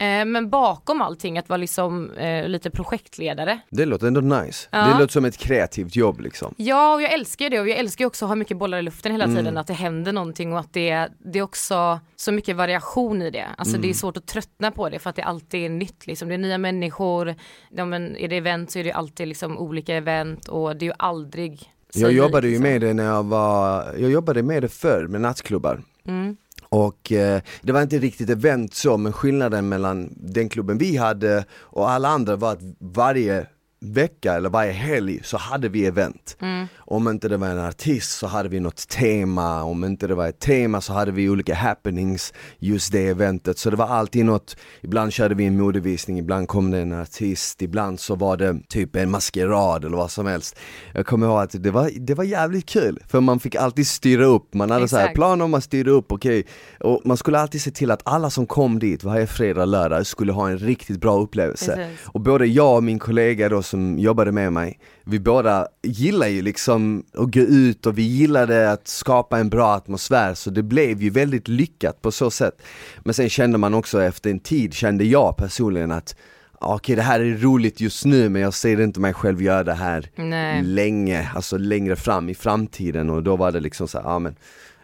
[0.00, 3.60] Eh, men bakom allting att vara liksom eh, lite projektledare.
[3.70, 4.68] Det låter ändå nice.
[4.72, 4.78] Ja.
[4.86, 6.54] Det låter som ett kreativt jobb liksom.
[6.56, 9.12] Ja, och jag älskar det och jag älskar också att ha mycket bollar i luften
[9.12, 9.36] hela Mm.
[9.36, 13.30] tiden, att det händer någonting och att det, det är också så mycket variation i
[13.30, 13.46] det.
[13.58, 13.82] Alltså Mm.
[13.82, 16.28] det är svårt att tröttna på det för att det alltid är nytt liksom.
[16.28, 17.34] Det är nya människor,
[17.70, 20.88] ja, men är det event så är det alltid liksom olika event och det är
[20.88, 22.62] ju aldrig Jag jobbade ju liksom.
[22.72, 25.82] med det när jag var, jag jobbade med det förr med nattklubbar.
[26.06, 26.36] Mm.
[26.68, 31.44] Och eh, det var inte riktigt event så, men skillnaden mellan den klubben vi hade
[31.52, 33.46] och alla andra var att varje
[33.80, 36.36] vecka eller varje helg så hade vi event.
[36.40, 36.66] Mm.
[36.78, 40.28] Om inte det var en artist så hade vi något tema, om inte det var
[40.28, 43.58] ett tema så hade vi olika happenings just det eventet.
[43.58, 47.62] Så det var alltid något, ibland körde vi en modevisning, ibland kom det en artist,
[47.62, 50.56] ibland så var det typ en maskerad eller vad som helst.
[50.94, 54.24] Jag kommer ihåg att det var, det var jävligt kul, för man fick alltid styra
[54.24, 55.16] upp, man hade så här Exakt.
[55.16, 56.46] plan om man styrde upp, okej,
[56.80, 60.32] och man skulle alltid se till att alla som kom dit varje fredag lördag skulle
[60.32, 61.76] ha en riktigt bra upplevelse.
[61.76, 62.06] Precis.
[62.06, 66.42] Och både jag och min kollega då som jobbade med mig, vi båda gillar ju
[66.42, 71.02] liksom att gå ut och vi gillade att skapa en bra atmosfär så det blev
[71.02, 72.62] ju väldigt lyckat på så sätt.
[73.04, 76.16] Men sen kände man också efter en tid, kände jag personligen att
[76.60, 79.64] "Ah, Okej det här är roligt just nu men jag ser inte mig själv göra
[79.64, 80.62] det här Nej.
[80.62, 84.36] länge, alltså längre fram i framtiden och då var det liksom så här, ja men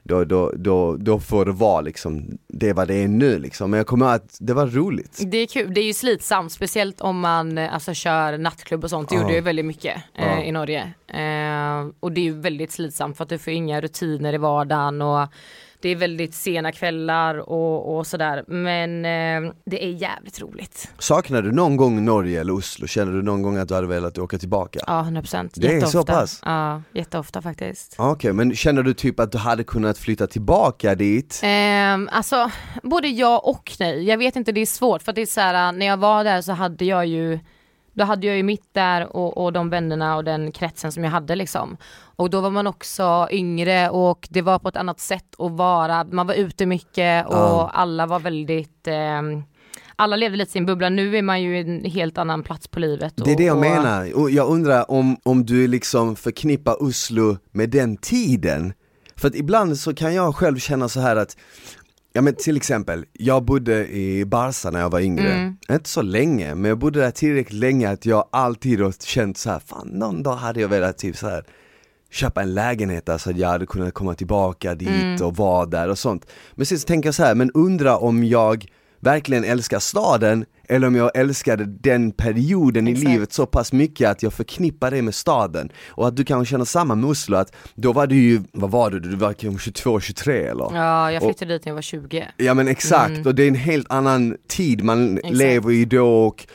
[0.06, 3.70] då, då, då, då får det vara liksom, det är vad det är nu liksom.
[3.70, 5.22] Men jag kommer ihåg att det var roligt.
[5.26, 9.08] Det är kul, det är ju slitsamt, speciellt om man alltså, kör nattklubb och sånt.
[9.08, 9.20] Det Ja.
[9.22, 10.80] gjorde jag väldigt mycket eh, i Norge.
[11.08, 15.02] Eh, och det är ju väldigt slitsamt för att du får inga rutiner i vardagen
[15.02, 15.28] och
[15.84, 18.44] det är väldigt sena kvällar och, och sådär.
[18.46, 20.92] Men eh, det är jävligt roligt.
[20.98, 22.86] Saknar du någon gång Norge eller Oslo?
[22.86, 24.80] Känner du någon gång att du hade velat åka tillbaka?
[24.86, 25.50] Ja, 100%.
[25.54, 26.12] Det är så Jätteofta.
[26.12, 26.40] pass?
[26.44, 27.94] Ja, jätteofta faktiskt.
[27.98, 31.40] Okej, men känner du typ att du hade kunnat flytta tillbaka dit?
[31.42, 32.50] Ehm, alltså
[32.82, 34.04] både ja och nej.
[34.04, 36.24] Jag vet inte, det är svårt för att det är så här, när jag var
[36.24, 37.38] där så hade jag ju
[37.94, 41.10] då hade jag ju mitt där och, och de vännerna och den kretsen som jag
[41.10, 41.76] hade liksom.
[42.16, 46.04] Och då var man också yngre och det var på ett annat sätt att vara,
[46.04, 47.70] man var ute mycket och Ja.
[47.74, 49.42] alla var väldigt ehm,
[49.96, 52.68] alla levde lite i sin bubbla, nu är man ju i en helt annan plats
[52.68, 53.12] på livet.
[53.16, 57.36] Det är det jag och, menar, och jag undrar om, om du liksom förknippar Oslo
[57.52, 58.72] med den tiden?
[59.16, 61.36] För att ibland så kan jag själv känna så här att
[62.16, 65.56] Ja men till exempel, jag bodde i Barca när jag var yngre, Mm.
[65.70, 69.50] inte så länge, men jag bodde där tillräckligt länge att jag alltid har känt så
[69.50, 71.44] här, fan någon dag hade jag velat typ så här
[72.10, 75.22] köpa en lägenhet där så att jag hade kunnat komma tillbaka dit Mm.
[75.26, 76.26] och vara där och sånt.
[76.54, 78.66] Men sen så tänker jag så här, men undra om jag
[79.04, 83.04] verkligen älskar staden eller om jag älskade den perioden Exakt.
[83.08, 85.68] i livet så pass mycket att jag förknippar det med staden.
[85.88, 88.90] Och att du kanske känner samma med Oslo, att då var du ju, vad var
[88.90, 90.68] du, du var kanske 22, 23 eller?
[90.76, 92.26] Ja, jag flyttade dit när jag var 20.
[92.36, 93.26] Ja men exakt, Mm.
[93.26, 95.34] och det är en helt annan tid man Exakt.
[95.36, 96.46] lever i då och,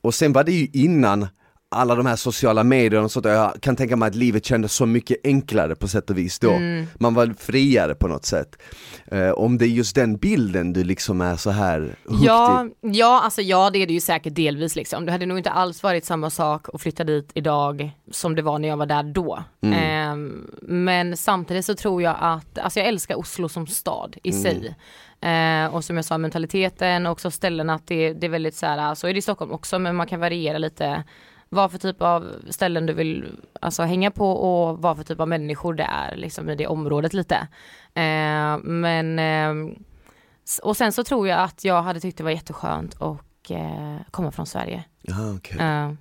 [0.00, 1.26] och sen var det ju innan
[1.72, 4.86] alla de här sociala medierna och sånt, jag kan tänka mig att livet kändes så
[4.86, 6.50] mycket enklare på sätt och vis då.
[6.50, 6.86] Mm.
[6.94, 8.62] Man var friare på något sätt.
[9.06, 12.70] Eh, om det är just den bilden du liksom är så här Ja, i.
[12.80, 15.06] ja, alltså ja det är det ju säkert delvis liksom.
[15.06, 18.58] Det hade nog inte alls varit samma sak att flytta dit idag som det var
[18.58, 19.44] när jag var där då.
[19.62, 24.74] Ehm, men samtidigt så tror jag att, alltså jag älskar Oslo som stad i sig.
[25.20, 28.66] Eh, och som jag sa mentaliteten och också ställena att det, det är väldigt så
[28.66, 31.04] här, så är det i Stockholm också men man kan variera lite
[31.52, 33.24] vad för typ av ställen du vill
[33.60, 37.12] alltså, hänga på och vad för typ av människor det är liksom i det området
[37.14, 37.36] lite.
[37.94, 39.18] Eh, men
[40.44, 43.96] S- Och sen så tror jag att jag hade tyckt det var jätteskönt och eh,
[44.10, 44.84] komma från Sverige.
[45.10, 45.58] Aha, okej.
[45.60, 45.92] Eh,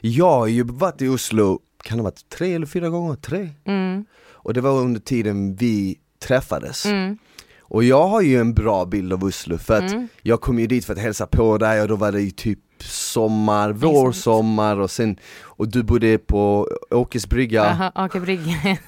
[0.00, 3.14] Jag har ju varit i Oslo, kan det ha varit tre eller fyra gånger?
[3.14, 3.50] Tre?
[3.64, 6.86] mm, Och det var under tiden vi träffades.
[6.86, 7.18] mm,
[7.60, 10.08] Och jag har ju en bra bild av Oslo för att Mm.
[10.22, 12.58] jag kom ju dit för att hälsa på dig och då var det ju typ
[12.82, 18.78] sommar, vår, sommar och sen Och du bodde på Åkers brygga, Aha, Ake Brygge.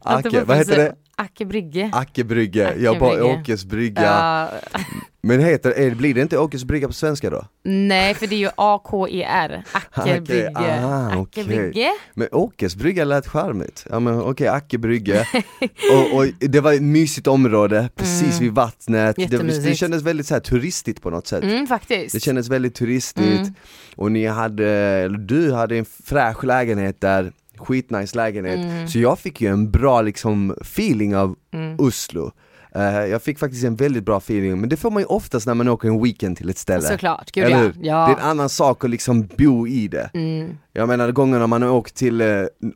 [0.00, 0.94] Ake, vad heter det?
[1.22, 1.90] Acke Brygge.
[1.92, 3.40] Acke Brygge, jag bara Brygge.
[3.40, 4.02] Åkes brygga.
[4.02, 4.48] Ja,
[5.24, 7.44] Men heter, är, blir det inte Åkes brygga på svenska då?
[7.64, 9.64] nej, för det är ju A-K-E-R.
[9.72, 10.52] Acke Brygge.
[10.56, 11.44] aha, Acke okej.
[11.44, 11.90] Brygge.
[12.14, 13.86] Men Åkes brygga lät charmigt.
[13.90, 15.26] Ja men okej, Acke brygge.
[15.92, 19.16] och, och det var ett mysigt område, precis vid vattnet.
[19.16, 19.26] Det,
[19.64, 21.44] det kändes väldigt så här turistigt på något sätt.
[21.44, 22.14] Mm, faktiskt.
[22.14, 23.54] Det kändes väldigt turistigt Mm.
[23.96, 27.32] och ni hade, eller du hade en fräsch lägenhet där,
[27.64, 28.58] skitnice lägenhet.
[28.58, 28.88] Mm.
[28.88, 31.76] Så jag fick ju en bra liksom feeling av Mm.
[31.78, 32.32] Oslo.
[32.74, 35.54] Eh, jag fick faktiskt en väldigt bra feeling, men det får man ju oftast när
[35.54, 36.82] man åker en weekend till ett ställe.
[36.88, 37.62] Såklart, gud Eller ja.
[37.62, 37.74] hur?
[37.80, 38.06] ja.
[38.06, 40.10] Det är en annan sak att liksom bo i det.
[40.14, 40.58] Mm.
[40.72, 42.26] Jag menar gångerna man har åkt till eh,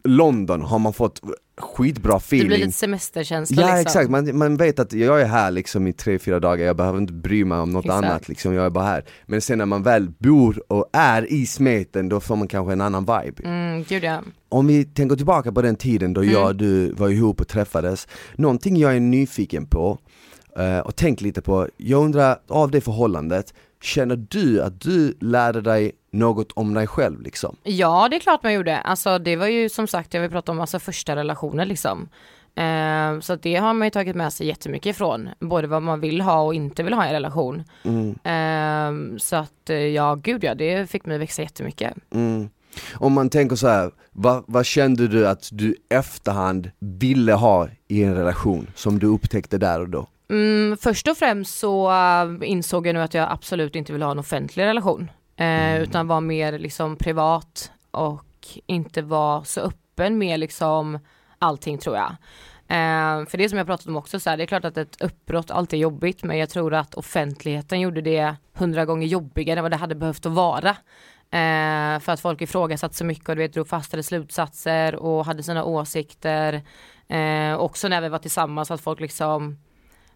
[0.05, 1.21] London har man fått
[1.61, 2.49] skitbra Det feeling.
[2.49, 3.81] blir lite semesterkänsla Ja liksom.
[3.81, 6.99] exakt, man, man vet att jag är här liksom i tre, fyra dagar, jag behöver
[6.99, 8.05] inte bry mig om något Exakt.
[8.05, 9.05] annat liksom, jag är bara här.
[9.27, 12.81] Men sen när man väl bor och är i smeten, då får man kanske en
[12.81, 13.43] annan vibe.
[13.49, 14.23] Mm, gud ja.
[14.49, 18.09] Om vi tänker tillbaka på den tiden då jag och du var ihop och träffades,
[18.35, 19.99] någonting jag är nyfiken på
[20.59, 25.61] eh, och tänk lite på, jag undrar av det förhållandet, känner du att du lärde
[25.61, 27.57] dig något om dig själv liksom?
[27.63, 28.79] Ja, det är klart man gjorde.
[28.79, 32.09] Alltså det var ju som sagt, jag vill prata om alltså första relationer liksom.
[32.57, 35.29] Eh, så det har man ju tagit med sig jättemycket ifrån.
[35.41, 37.65] Både vad man vill ha och inte vill ha i en relation.
[37.85, 38.11] Mm.
[38.25, 41.95] Eh, så att eh, ja, gud ja, det fick mig växa jättemycket.
[42.15, 42.49] Mm.
[42.95, 48.03] Om man tänker så här, vad, vad kände du att du efterhand ville ha i
[48.03, 50.07] en relation som du upptäckte där och då?
[50.31, 54.11] Mm, först och främst så eh, insåg jag nu att jag absolut inte vill ha
[54.11, 55.11] en offentlig relation.
[55.37, 58.25] Eh, Utan vara mer liksom privat och
[58.67, 60.99] inte vara så öppen med liksom
[61.39, 62.11] allting tror jag.
[62.69, 65.03] Eh, för det som jag pratat om också, så här, det är klart att ett
[65.03, 69.63] uppbrott alltid är jobbigt men jag tror att offentligheten gjorde det hundra gånger jobbigare än
[69.63, 70.71] vad det hade behövt att vara.
[71.31, 75.43] Eh, för att folk ifrågasatte så mycket och du vet, drog fastare slutsatser och hade
[75.43, 76.63] sina åsikter.
[77.09, 79.59] Eh, också när vi var tillsammans att folk liksom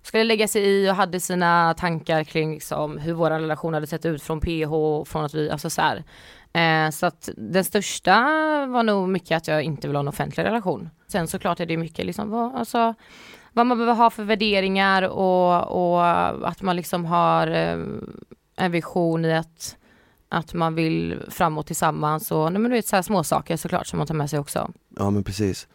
[0.02, 4.06] skulle lägga sig i och hade sina tankar kring liksom hur vår relation hade sett
[4.06, 6.04] ut från PH och från att vi, alltså så här.
[6.52, 8.14] Eh, så att den största
[8.66, 10.90] var nog mycket att jag inte vill ha en offentlig relation.
[11.08, 12.94] Sen såklart är det mycket liksom vad, alltså,
[13.52, 17.78] vad man behöver ha för värderingar och, och att man liksom har eh,
[18.56, 19.76] en vision i att
[20.32, 23.86] att man vill framåt tillsammans och nej, men du vet så här små saker såklart
[23.86, 24.70] som man tar med sig också.
[24.96, 25.68] Ja men precis.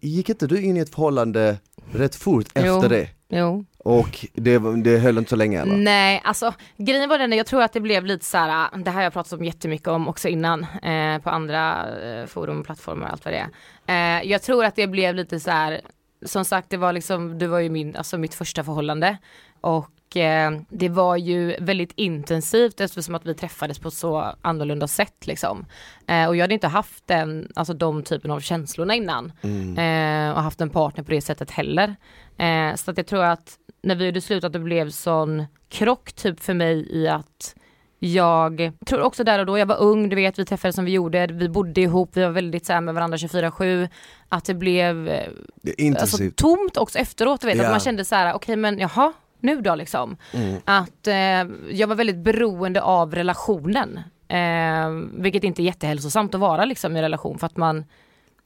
[0.00, 1.58] Gick inte du in i ett förhållande
[1.92, 2.62] rätt fort Jo.
[2.62, 3.08] efter det?
[3.34, 3.64] Jo.
[3.78, 5.76] Och det, det höll inte så länge eller?
[5.76, 8.96] Nej, alltså grejen var den, jag tror att det blev lite så här, det här
[8.96, 13.12] har jag pratat om jättemycket om också innan, eh, på andra eh, forum, plattformar och
[13.12, 13.48] allt vad det
[13.86, 14.20] är.
[14.20, 15.80] Eh, jag tror att det blev lite så här,
[16.26, 19.18] som sagt det var liksom, det var ju min, alltså mitt första förhållande.
[19.60, 25.26] Och eh, det var ju väldigt intensivt eftersom att vi träffades på så annorlunda sätt
[25.26, 25.66] liksom.
[26.06, 29.32] Eh, och jag hade inte haft den, alltså de typen av känslorna innan.
[29.78, 31.96] Eh, och haft en partner på det sättet heller.
[32.38, 36.12] Eh, så att jag tror att när vi gjorde slut att det blev sån krock
[36.12, 37.54] typ för mig i att
[37.98, 40.92] jag tror också där och då, jag var ung, du vet vi träffades som vi
[40.92, 43.88] gjorde, vi bodde ihop, vi var väldigt så här med varandra 24-7.
[44.28, 45.28] Att det blev eh,
[45.62, 47.64] Det alltså, tomt också efteråt, du vet Ja.
[47.64, 49.12] att man kände så här, okej men jaha,
[49.42, 50.16] nu då liksom.
[50.32, 50.60] Mm.
[50.64, 54.00] Att eh, jag var väldigt beroende av relationen.
[54.28, 57.84] Eh, vilket inte är jättehälsosamt att vara liksom i en relation för att man,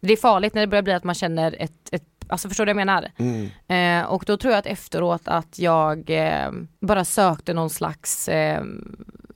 [0.01, 2.73] det är farligt när det börjar bli att man känner ett, ett alltså förstår du
[2.73, 3.11] vad jag menar?
[3.17, 4.03] Mm.
[4.03, 8.65] Eh, och då tror jag att efteråt att jag eh, bara sökte någon slags eh,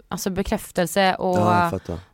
[0.08, 1.70] alltså bekräftelse och, Ja.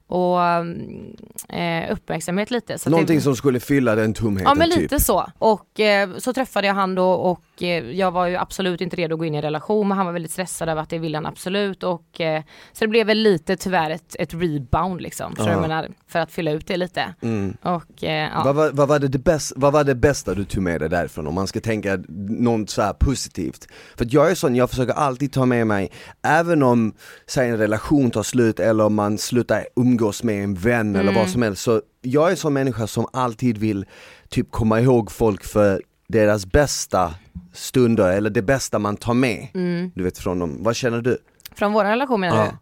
[0.08, 1.16] Och mm,
[1.48, 2.78] eh, uppmärksamhet lite.
[2.78, 4.78] Så Någonting det, som skulle fylla den tomheten Ja men typ.
[4.78, 5.26] lite så.
[5.38, 9.14] Och eh, så träffade jag han då och eh, jag var ju absolut inte redo
[9.14, 11.16] att gå in i en relation men han var väldigt stressad över att det ville
[11.16, 12.42] han absolut och eh,
[12.72, 15.34] så det blev väl lite tyvärr ett, ett rebound liksom.
[15.38, 15.88] Vad jag menar?
[16.08, 17.14] För att fylla ut det lite.
[17.22, 17.56] Mm.
[17.62, 18.42] Och eh, ja.
[18.44, 20.88] Vad, var, vad, var det det bäst, vad var det bästa du tog med dig
[20.88, 21.98] därifrån om man ska tänka
[22.28, 23.68] något så här positivt?
[23.96, 25.90] För jag är sån, jag försöker alltid ta med mig,
[26.22, 26.92] även om
[27.26, 31.30] säg en relation tar slut eller om man slutar umgås med en vän eller vad
[31.30, 33.84] som helst så jag är sån människa som alltid vill
[34.28, 37.14] typ komma ihåg folk för deras bästa
[37.52, 39.46] stunder eller det bästa man tar med.
[39.94, 41.18] Du vet från dem, vad känner du?
[41.54, 42.50] Från vår relation menar Ja.
[42.50, 42.56] du?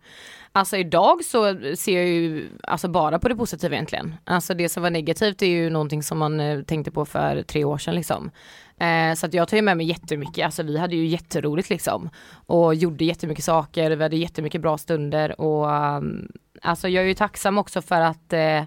[0.57, 4.15] Alltså idag så ser jag ju alltså bara på det positiva egentligen.
[4.25, 7.65] Alltså det som var negativt är ju någonting som man eh, tänkte på för tre
[7.65, 8.31] år sedan liksom.
[8.79, 12.11] Eh, så att jag tar ju med mig jättemycket, alltså vi hade ju jätteroligt liksom.
[12.47, 16.29] Och gjorde jättemycket saker, vi hade jättemycket bra stunder och um,
[16.63, 18.63] alltså jag är ju tacksam också för att eh,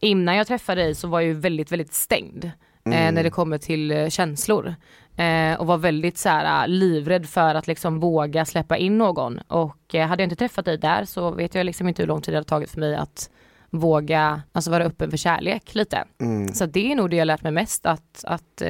[0.00, 2.50] innan jag träffade dig så var jag ju väldigt, väldigt stängd.
[2.86, 4.74] Eh, när det kommer till eh, känslor.
[5.16, 9.38] Eh, och var väldigt så här, eh, livrädd för att liksom våga släppa in någon.
[9.38, 12.22] Och eh, hade jag inte träffat dig där så vet jag liksom inte hur lång
[12.22, 13.30] tid det hade tagit för mig att
[13.70, 16.04] våga alltså vara öppen för kärlek lite.
[16.20, 16.48] Mm.
[16.48, 18.62] Så det är nog det jag lärt mig mest att, att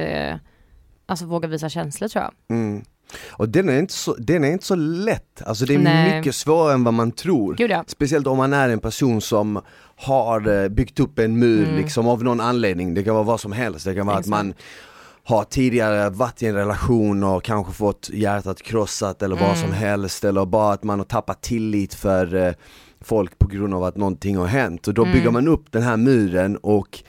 [1.05, 2.57] alltså våga visa känslor tror jag.
[2.57, 2.83] Mm.
[3.31, 6.17] Och den är, inte så, den är inte så lätt, alltså det är Nej.
[6.17, 7.55] mycket svårare än vad man tror.
[7.55, 7.83] Gud ja.
[7.87, 9.61] Speciellt om man är en person som
[9.95, 11.75] har eh, byggt upp en mur Mm.
[11.77, 14.33] liksom av någon anledning, det kan vara vad som helst, det kan vara Exakt.
[14.35, 14.53] att man
[15.23, 19.61] har tidigare varit i en relation och kanske fått hjärtat krossat eller vad Mm.
[19.61, 22.53] som helst eller bara att man har tappat tillit för eh,
[23.01, 25.13] folk på grund av att någonting har hänt och då Mm.
[25.13, 27.03] bygger man upp den här muren och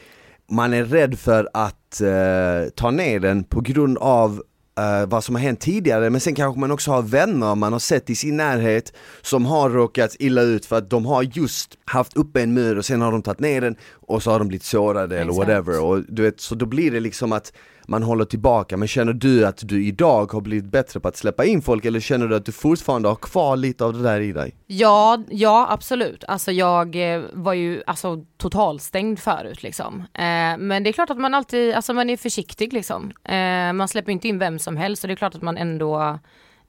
[0.50, 4.42] man är rädd för att eh, ta ner den på grund av
[4.78, 7.80] eh, vad som har hänt tidigare men sen kanske man också har vänner man har
[7.80, 8.92] sett i sin närhet
[9.22, 12.84] som har råkat illa ut för att de har just haft uppe en mur och
[12.84, 15.48] sen har de tagit ner den och så har de blivit sårade eller Exakt.
[15.48, 17.52] whatever och du vet så då blir det liksom att
[17.86, 21.44] man håller tillbaka men känner du att du idag har blivit bättre på att släppa
[21.44, 24.32] in folk eller känner du att du fortfarande har kvar lite av det där i
[24.32, 24.54] dig?
[24.66, 26.24] Ja, ja absolut.
[26.28, 30.00] Alltså jag eh, var ju alltså totalstängd förut liksom.
[30.00, 33.12] Eh, men det är klart att man alltid, alltså man är försiktig liksom.
[33.24, 36.18] Eh, man släpper inte in vem som helst och det är klart att man ändå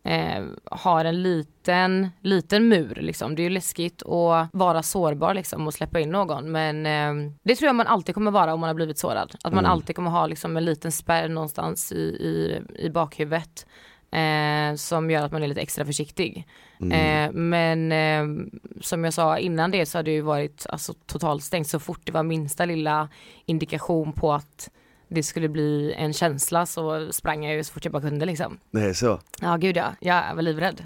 [0.08, 3.36] eh, har en liten, liten mur liksom.
[3.36, 7.56] Det är ju läskigt att vara sårbar liksom och släppa in någon men eh, det
[7.56, 9.36] tror jag man alltid kommer vara om man har blivit sårad.
[9.44, 9.72] Att man Mm.
[9.72, 13.66] alltid kommer ha liksom en liten spärr någonstans i, i, i bakhuvudet.
[14.12, 16.48] Eh, som gör att man är lite extra försiktig.
[16.82, 16.92] Mm.
[16.92, 18.46] Eh, men eh,
[18.82, 22.02] som jag sa innan det så hade det ju varit alltså, totalt stängt så fort
[22.04, 23.10] det var minsta lilla
[23.46, 24.70] indikation på att
[25.08, 28.58] det skulle bli en känsla så sprang jag ju så fort jag bara kunde liksom.
[28.72, 29.20] Det är så?
[29.42, 30.86] Ja gud ja, jag var livrädd.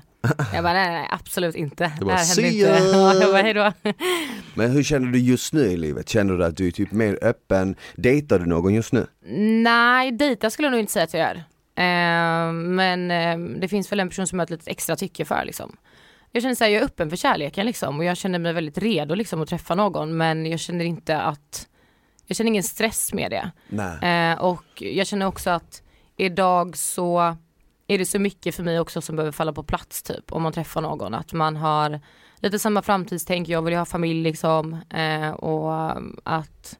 [0.54, 1.92] Jag bara nej, nej absolut inte.
[2.00, 2.84] Du bara, det här hände "See inte.
[2.84, 3.74] ya!" Ja, jag bara hejdå.
[4.54, 6.10] Men hur känner du just nu i livet?
[6.10, 7.76] Känner du att du är typ mer öppen?
[7.96, 9.08] Dejtar du någon just nu?
[9.64, 11.36] Nej, dejta skulle jag nog inte säga att jag gör.
[11.76, 15.26] Eh, men eh, det finns väl en person som jag har ett litet extra tycke
[15.26, 15.76] för liksom.
[16.32, 19.16] Jag känner såhär, jag är öppen för kärleken liksom och jag känner mig väldigt redo
[19.16, 21.68] liksom att träffa någon men jag känner inte att,
[22.26, 23.52] jag känner ingen stress med det.
[24.08, 25.82] Eh, och jag känner också att
[26.18, 27.38] idag så
[27.88, 30.54] är det så mycket för mig också som behöver falla på plats typ om man
[30.54, 31.14] träffar någon.
[31.14, 32.00] Att man har
[32.38, 35.92] lite samma framtidstänk, jag vill ju ha familj liksom eh, och
[36.24, 36.80] att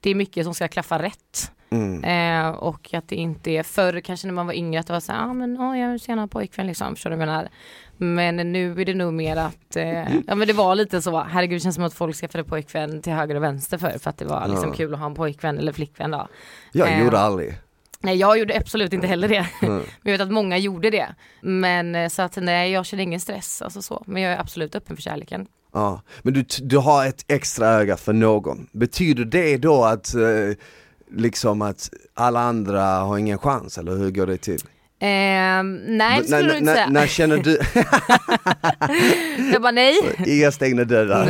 [0.00, 1.52] det är mycket som ska klaffa rätt.
[1.70, 2.04] Mm.
[2.04, 5.00] Eh, och att det inte är förr kanske när man var yngre att det var
[5.00, 7.32] så här, ah, men oh, jag vill se en pojkvän liksom, förstår du vad jag
[7.32, 7.48] menar?
[7.98, 11.56] Men nu är det nog mer att, eh, ja men det var lite så, herregud
[11.56, 14.24] det känns som att folk skaffade pojkvän till höger och vänster förr för att det
[14.24, 14.74] var liksom Ja.
[14.74, 16.28] kul att ha en pojkvän eller flickvän då.
[16.72, 17.54] Jag Eh, gjorde aldrig.
[18.00, 19.46] Nej jag gjorde absolut inte heller det.
[19.62, 19.76] Mm.
[19.76, 21.06] Men jag vet att många gjorde det.
[21.40, 24.02] Men eh, så att nej jag känner ingen stress, alltså så.
[24.06, 25.46] Men jag är absolut öppen för kärleken.
[25.72, 26.00] Ja.
[26.22, 28.66] Men du, du har ett extra öga för någon.
[28.72, 30.20] Betyder det då att eh,
[31.10, 34.60] liksom att alla andra har ingen chans eller hur går det till?
[34.98, 35.08] Eh,
[35.86, 36.88] nej det skulle du inte när, säga.
[36.90, 37.58] när känner du,
[39.52, 39.96] Jag bara nej.
[40.26, 41.28] inga stängda dörrar.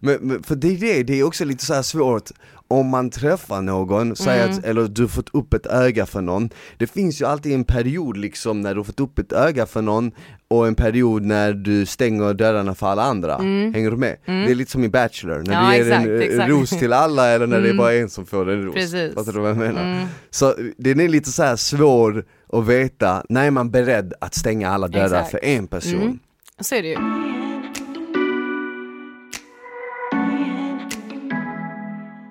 [0.00, 2.30] Men, men för det är det, det är också lite så svårt
[2.68, 4.50] om man träffar någon, säg Mm.
[4.58, 7.64] att, eller du har fått upp ett öga för någon Det finns ju alltid en
[7.64, 10.10] period liksom när du har fått upp ett öga för någon
[10.48, 14.16] och en period när du stänger dörrarna för alla andra, hänger du med?
[14.26, 15.64] Det är lite som i Bachelor, när Mm.
[15.64, 16.50] Ja, du ger exakt, en eh, exakt.
[16.50, 17.76] ros till alla eller när det är Mm.
[17.76, 19.14] bara en som får en ros Precis.
[19.14, 19.82] Fattar du vad jag menar?
[19.82, 20.06] Mm.
[20.30, 22.24] Så den är lite så här svår
[22.54, 25.30] att veta, när är man beredd att stänga alla dörrar Exakt.
[25.30, 26.00] för en person?
[26.02, 26.18] Mm.
[26.60, 26.96] Så är det ju.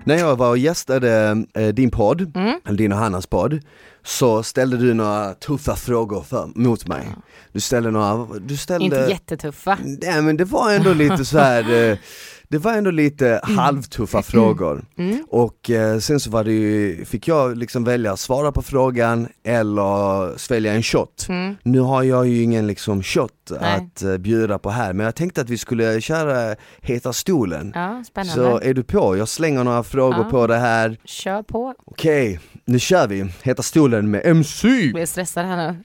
[0.05, 2.59] När jag var och gästade eh, din podd, Mm.
[2.65, 3.59] eller din och Hannas podd,
[4.03, 7.07] så ställde du några tuffa frågor för, mot mig.
[7.51, 8.85] Du ställde några, du ställde...
[8.85, 9.77] Inte jättetuffa.
[10.01, 11.91] Nej men det var ändå lite så här.
[11.91, 11.97] eh,
[12.47, 14.85] det var ändå lite halvtuffa frågor.
[14.97, 15.25] Mm.
[15.29, 19.27] Och eh, sen så var det ju, fick jag liksom välja att svara på frågan
[19.43, 21.25] eller svälja en shot.
[21.29, 21.55] Mm.
[21.63, 23.31] Nu har jag ju ingen liksom shot
[23.61, 23.75] Nej.
[23.75, 27.71] att eh, bjuda på här, men jag tänkte att vi skulle köra Heta stolen.
[27.75, 28.03] Ja.
[28.25, 29.17] Så är du på?
[29.17, 30.29] Jag slänger några frågor Ja.
[30.29, 30.97] på det här.
[31.05, 31.73] Kör på.
[31.85, 33.25] Okej, nu kör vi.
[33.43, 34.67] Heta stolen med MC.
[34.67, 35.83] Jag blir stressad här nu.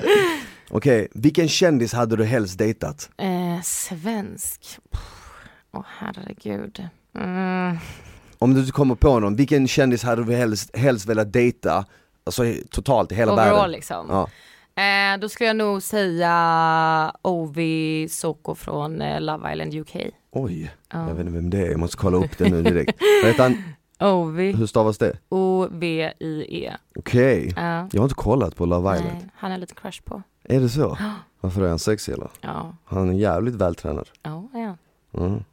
[0.70, 3.10] Okej, vilken kändis hade du helst dejtat?
[3.18, 4.78] eh, svensk.
[5.72, 6.88] Åh herregud.
[7.18, 7.76] Mm.
[8.38, 11.84] Om du kommer på någon, vilken kändis hade du helst, helst velat dejta?
[12.26, 13.70] Alltså totalt i hela Overall världen?
[13.72, 14.06] liksom.
[14.10, 14.28] Ja.
[14.82, 19.96] Eh, då skulle jag nog säga Ovi Soko från eh, Love Island UK.
[20.32, 20.98] Oj, Ja.
[21.08, 23.00] jag vet inte vem det är, jag måste kolla upp det nu direkt.
[23.22, 23.62] Vad heter han?
[24.02, 25.18] Ovi, Hur stavas det?
[25.28, 26.72] O-V-I-E.
[26.98, 27.88] Okej, Ja.
[27.92, 29.14] jag har inte kollat på Love Island.
[29.18, 30.22] Nej, han är lite crush på.
[30.44, 30.98] Är det så?
[31.40, 32.28] Varför är han sexig eller?
[32.40, 34.08] Ja, Han är jävligt vältränad.
[34.22, 34.76] ja, ja.
[35.20, 35.44] Mm.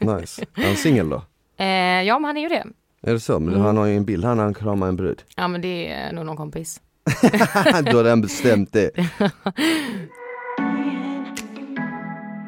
[0.00, 0.44] Nice.
[0.54, 1.22] Är han singel då?
[1.60, 1.66] Eh,
[2.02, 2.64] ja men han är ju det.
[3.02, 3.38] Är det så?
[3.40, 3.64] Men Mm.
[3.66, 5.22] han har ju en bild här när han kramar en brud.
[5.36, 6.80] Ja men det är nog någon kompis.
[7.90, 8.90] Då har den bestämt det.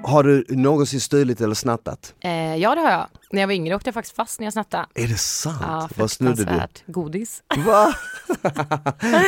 [0.03, 2.15] Har du någonsin stulit eller snattat?
[2.21, 3.07] Eh, ja det har jag.
[3.31, 4.87] När jag var yngre åkte jag faktiskt fast när jag snattade.
[4.95, 5.57] Är det sant?
[5.61, 6.93] Ja, Vad snodde du?
[6.93, 7.43] Godis.
[7.67, 7.95] Va?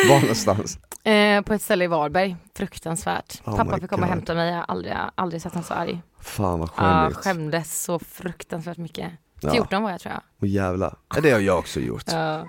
[0.09, 0.79] Var någonstans?
[1.05, 2.37] Eh, på ett ställe i Varberg.
[2.57, 3.43] Fruktansvärt.
[3.45, 4.49] Oh Pappa fick komma och hämta mig.
[4.51, 6.03] Jag har aldrig, aldrig sett honom så arg.
[6.21, 7.17] Fan vad Ja, skämmigt.
[7.19, 9.11] skämdes så fruktansvärt mycket.
[9.41, 9.51] Ja.
[9.53, 10.23] 14 var jag tror jag.
[10.43, 10.97] Åh jävlar.
[11.15, 12.05] Ja, det har jag också gjort.
[12.07, 12.47] Ja.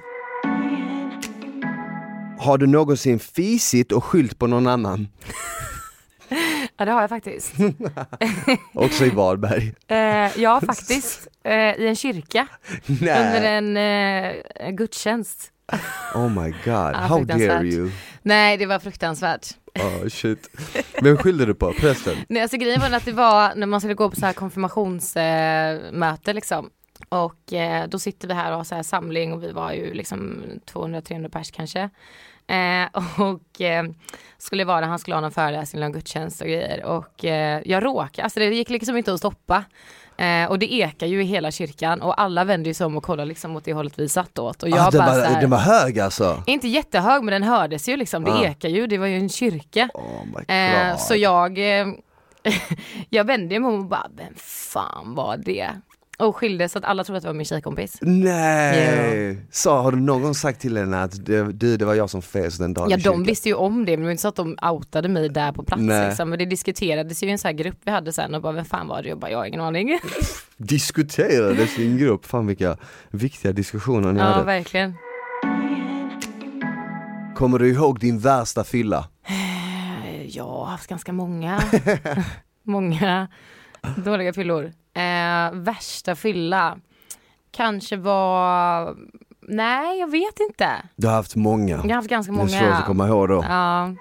[2.39, 5.07] Har du någonsin fisit och skyllt på någon annan?
[6.77, 7.53] ja det har jag faktiskt.
[8.73, 9.73] Också i Varberg.
[9.87, 11.27] Eh, ja faktiskt.
[11.43, 12.47] Eh, I en kyrka.
[12.87, 13.45] Under Nej.
[13.45, 13.77] en
[14.67, 15.49] eh, gudstjänst.
[16.15, 17.91] Oh my god, how dare you?
[18.21, 19.47] Nej det var fruktansvärt.
[19.79, 20.49] Oh shit.
[21.01, 21.73] Vem skyllde du på?
[21.73, 22.15] Prästen?
[22.29, 26.33] Nej, alltså grejen var att det var när man skulle gå på så här konfirmationsmöte
[26.33, 26.69] liksom.
[27.13, 29.93] Och eh, då sitter vi här och har så här samling och vi var ju
[29.93, 30.43] liksom
[30.73, 31.89] 200-300 pers kanske.
[32.47, 32.85] Eh,
[33.21, 33.83] och eh,
[34.37, 36.85] skulle vara han skulle ha någon föreläsning någon gudstjänst och grejer.
[36.85, 39.63] Och eh, jag råkade, alltså det gick liksom inte att stoppa.
[40.17, 43.03] Eh, och det ekar ju i hela kyrkan och alla vände ju sig om och
[43.03, 44.63] kollade liksom åt det hållet vi satt åt.
[44.63, 46.43] Och jag Ah, den, bara var, här, den var hög alltså?
[46.47, 48.43] inte jättehög men den hördes ju liksom, det Ah.
[48.45, 49.89] ekar ju, det var ju en kyrka.
[49.93, 50.55] Oh.
[50.55, 51.59] Eh, så jag,
[53.09, 55.69] jag vände mig om och bara, vem fan var det?
[56.23, 57.97] Och skilde så att alla trodde att det var min tjejkompis.
[58.01, 59.37] Nej!
[59.51, 62.21] Så har du någon gång sagt till henne att det, du, det var jag som
[62.21, 63.23] fes den dagen Ja de kyrkan?
[63.23, 65.63] visste ju om det men det var inte så att de outade mig där på
[65.63, 66.07] plats Nej.
[66.07, 66.29] liksom.
[66.29, 68.65] Men det diskuterades ju i en sån här grupp vi hade sen och bara vem
[68.65, 69.09] fan var det?
[69.09, 69.99] Jag bara jag har ingen aning.
[70.57, 72.77] Diskuterades i en grupp, fan vilka
[73.11, 74.45] viktiga diskussioner ni ja hade.
[74.45, 74.93] verkligen.
[77.35, 79.07] Kommer du ihåg din värsta fylla?
[80.27, 81.61] Jag har haft ganska många,
[82.63, 83.27] många
[83.95, 84.71] dåliga fyllor.
[84.93, 86.77] Eh, värsta fylla
[87.51, 88.95] kanske var,
[89.41, 90.69] nej jag vet inte.
[90.95, 91.75] Du har haft många.
[91.75, 92.49] Jag har haft ganska Det är många.
[92.59, 93.43] svårt att komma ihåg då.
[93.49, 93.93] Ja.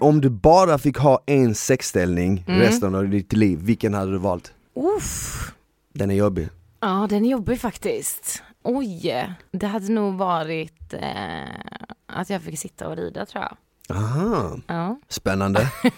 [0.00, 2.60] Om du bara fick ha en sexställning Mm.
[2.60, 4.52] resten av ditt liv, vilken hade du valt?
[4.96, 5.52] Uff.
[5.94, 6.48] Den är jobbig.
[6.80, 8.42] Ja, den är jobbig faktiskt.
[8.62, 11.42] Oj, det hade nog varit eh,
[12.06, 13.56] att jag fick sitta och rida tror jag.
[13.96, 14.98] Aha, Ja.
[15.08, 15.68] spännande.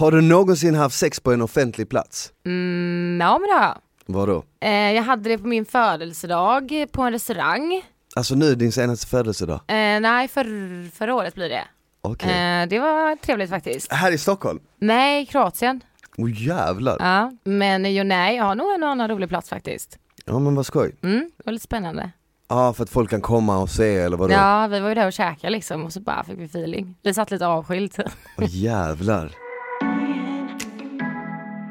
[0.00, 2.32] har du någonsin haft sex på en offentlig plats?
[2.46, 3.76] Mm, ja men det har jag.
[4.06, 4.44] Vadå?
[4.60, 7.82] Eh, jag hade det på min födelsedag på en restaurang.
[8.16, 9.54] Alltså nu din senaste födelsedag?
[9.54, 10.44] Eh, nej, för,
[10.90, 11.64] förra året blir det.
[12.00, 12.30] Okej.
[12.30, 13.92] Eh, det var trevligt faktiskt.
[13.92, 14.60] Här i Stockholm?
[14.78, 15.80] Nej, Kroatien.
[16.18, 16.96] Åh jävlar.
[17.00, 19.98] Ja, men jo, nej, jag har nog en annan rolig plats faktiskt.
[20.24, 20.96] Ja men vad skoj.
[21.02, 22.10] Mm, det var lite spännande.
[22.48, 24.34] Ja för att folk kan komma och se eller vadå?
[24.34, 26.94] Ja, vi var ju där och käkade liksom och så bara fick vi feeling.
[27.02, 27.98] Vi satt lite avskilt.
[28.38, 29.49] Åh jävlar.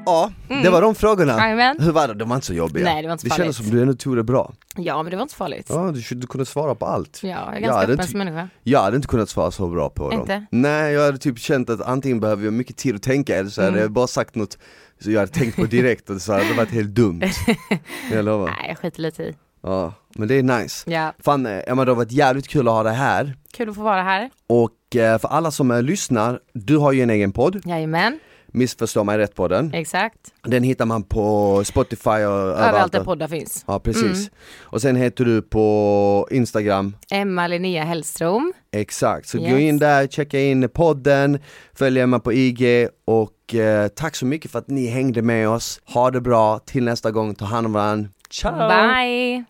[0.10, 0.32] Ja,
[0.64, 1.38] det var de frågorna.
[1.38, 1.76] Jajamän.
[1.80, 2.14] Hur var det?
[2.14, 2.86] De var inte så jobbiga.
[2.86, 3.70] Nej, det var inte det så kändes farligt.
[3.70, 4.54] som du ändå tog det bra.
[4.76, 5.66] Ja, men det var inte så farligt.
[5.70, 7.20] Ja, du, du kunde svara på allt.
[7.24, 8.50] Ja, jag är Jag ganska öppen inte- som människa.
[8.64, 10.20] Jag hade inte kunnat svara så bra på dem.
[10.20, 10.46] Inte?
[10.52, 13.62] Nej, jag hade typ känt att antingen behöver jag mycket tid att tänka eller så
[13.62, 13.82] hade Mm.
[13.82, 14.58] jag bara sagt något
[15.02, 17.22] så jag hade tänkt på direkt och så hade det varit helt dumt.
[18.12, 18.46] jag lovar.
[18.48, 19.36] Nej, jag skiter lite i.
[19.64, 20.92] Ja, men det är nice.
[20.92, 23.36] Ja, Fan eh, Emma, det har varit jävligt kul att ha dig här.
[23.54, 24.30] kul att få vara här.
[24.48, 28.20] Och eh, för alla som eh, lyssnar, du har ju en egen podd, Jajamän,
[28.54, 29.74] Missförstå mig rätt på den.
[29.74, 30.18] exakt.
[30.44, 32.68] Den hittar man på Spotify och överallt.
[32.70, 33.64] Överallt där poddar finns.
[33.68, 34.04] Ja precis.
[34.04, 34.30] Mm.
[34.62, 38.54] Och sen heter du på Instagram, Emma Linnea Hellström.
[38.72, 39.28] exakt.
[39.28, 39.60] Så gå Yes.
[39.60, 41.40] in där, checka in podden,
[41.74, 45.80] följ Emma på IG och eh, tack så mycket för att ni hängde med oss.
[45.86, 48.10] Ha det bra, till nästa gång, ta hand om varandra.
[48.32, 48.70] Ciao!
[48.70, 49.46] Bye!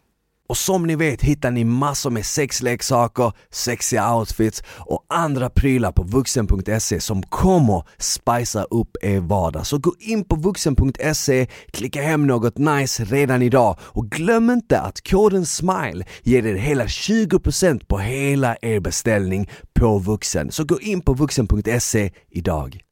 [0.50, 6.04] Och som ni vet hittar ni massor med sexleksaker, sexiga outfits och andra prylar på
[6.04, 9.68] vuxen.se som kommer spicea upp er vardag.
[9.68, 15.08] Så gå in på vuxen.se, klicka hem något nice redan idag och glöm inte att
[15.10, 20.52] koden SMILE ger er hela 20% på hela er beställning på vuxen.
[20.52, 22.89] Så gå in på vuxen.se idag.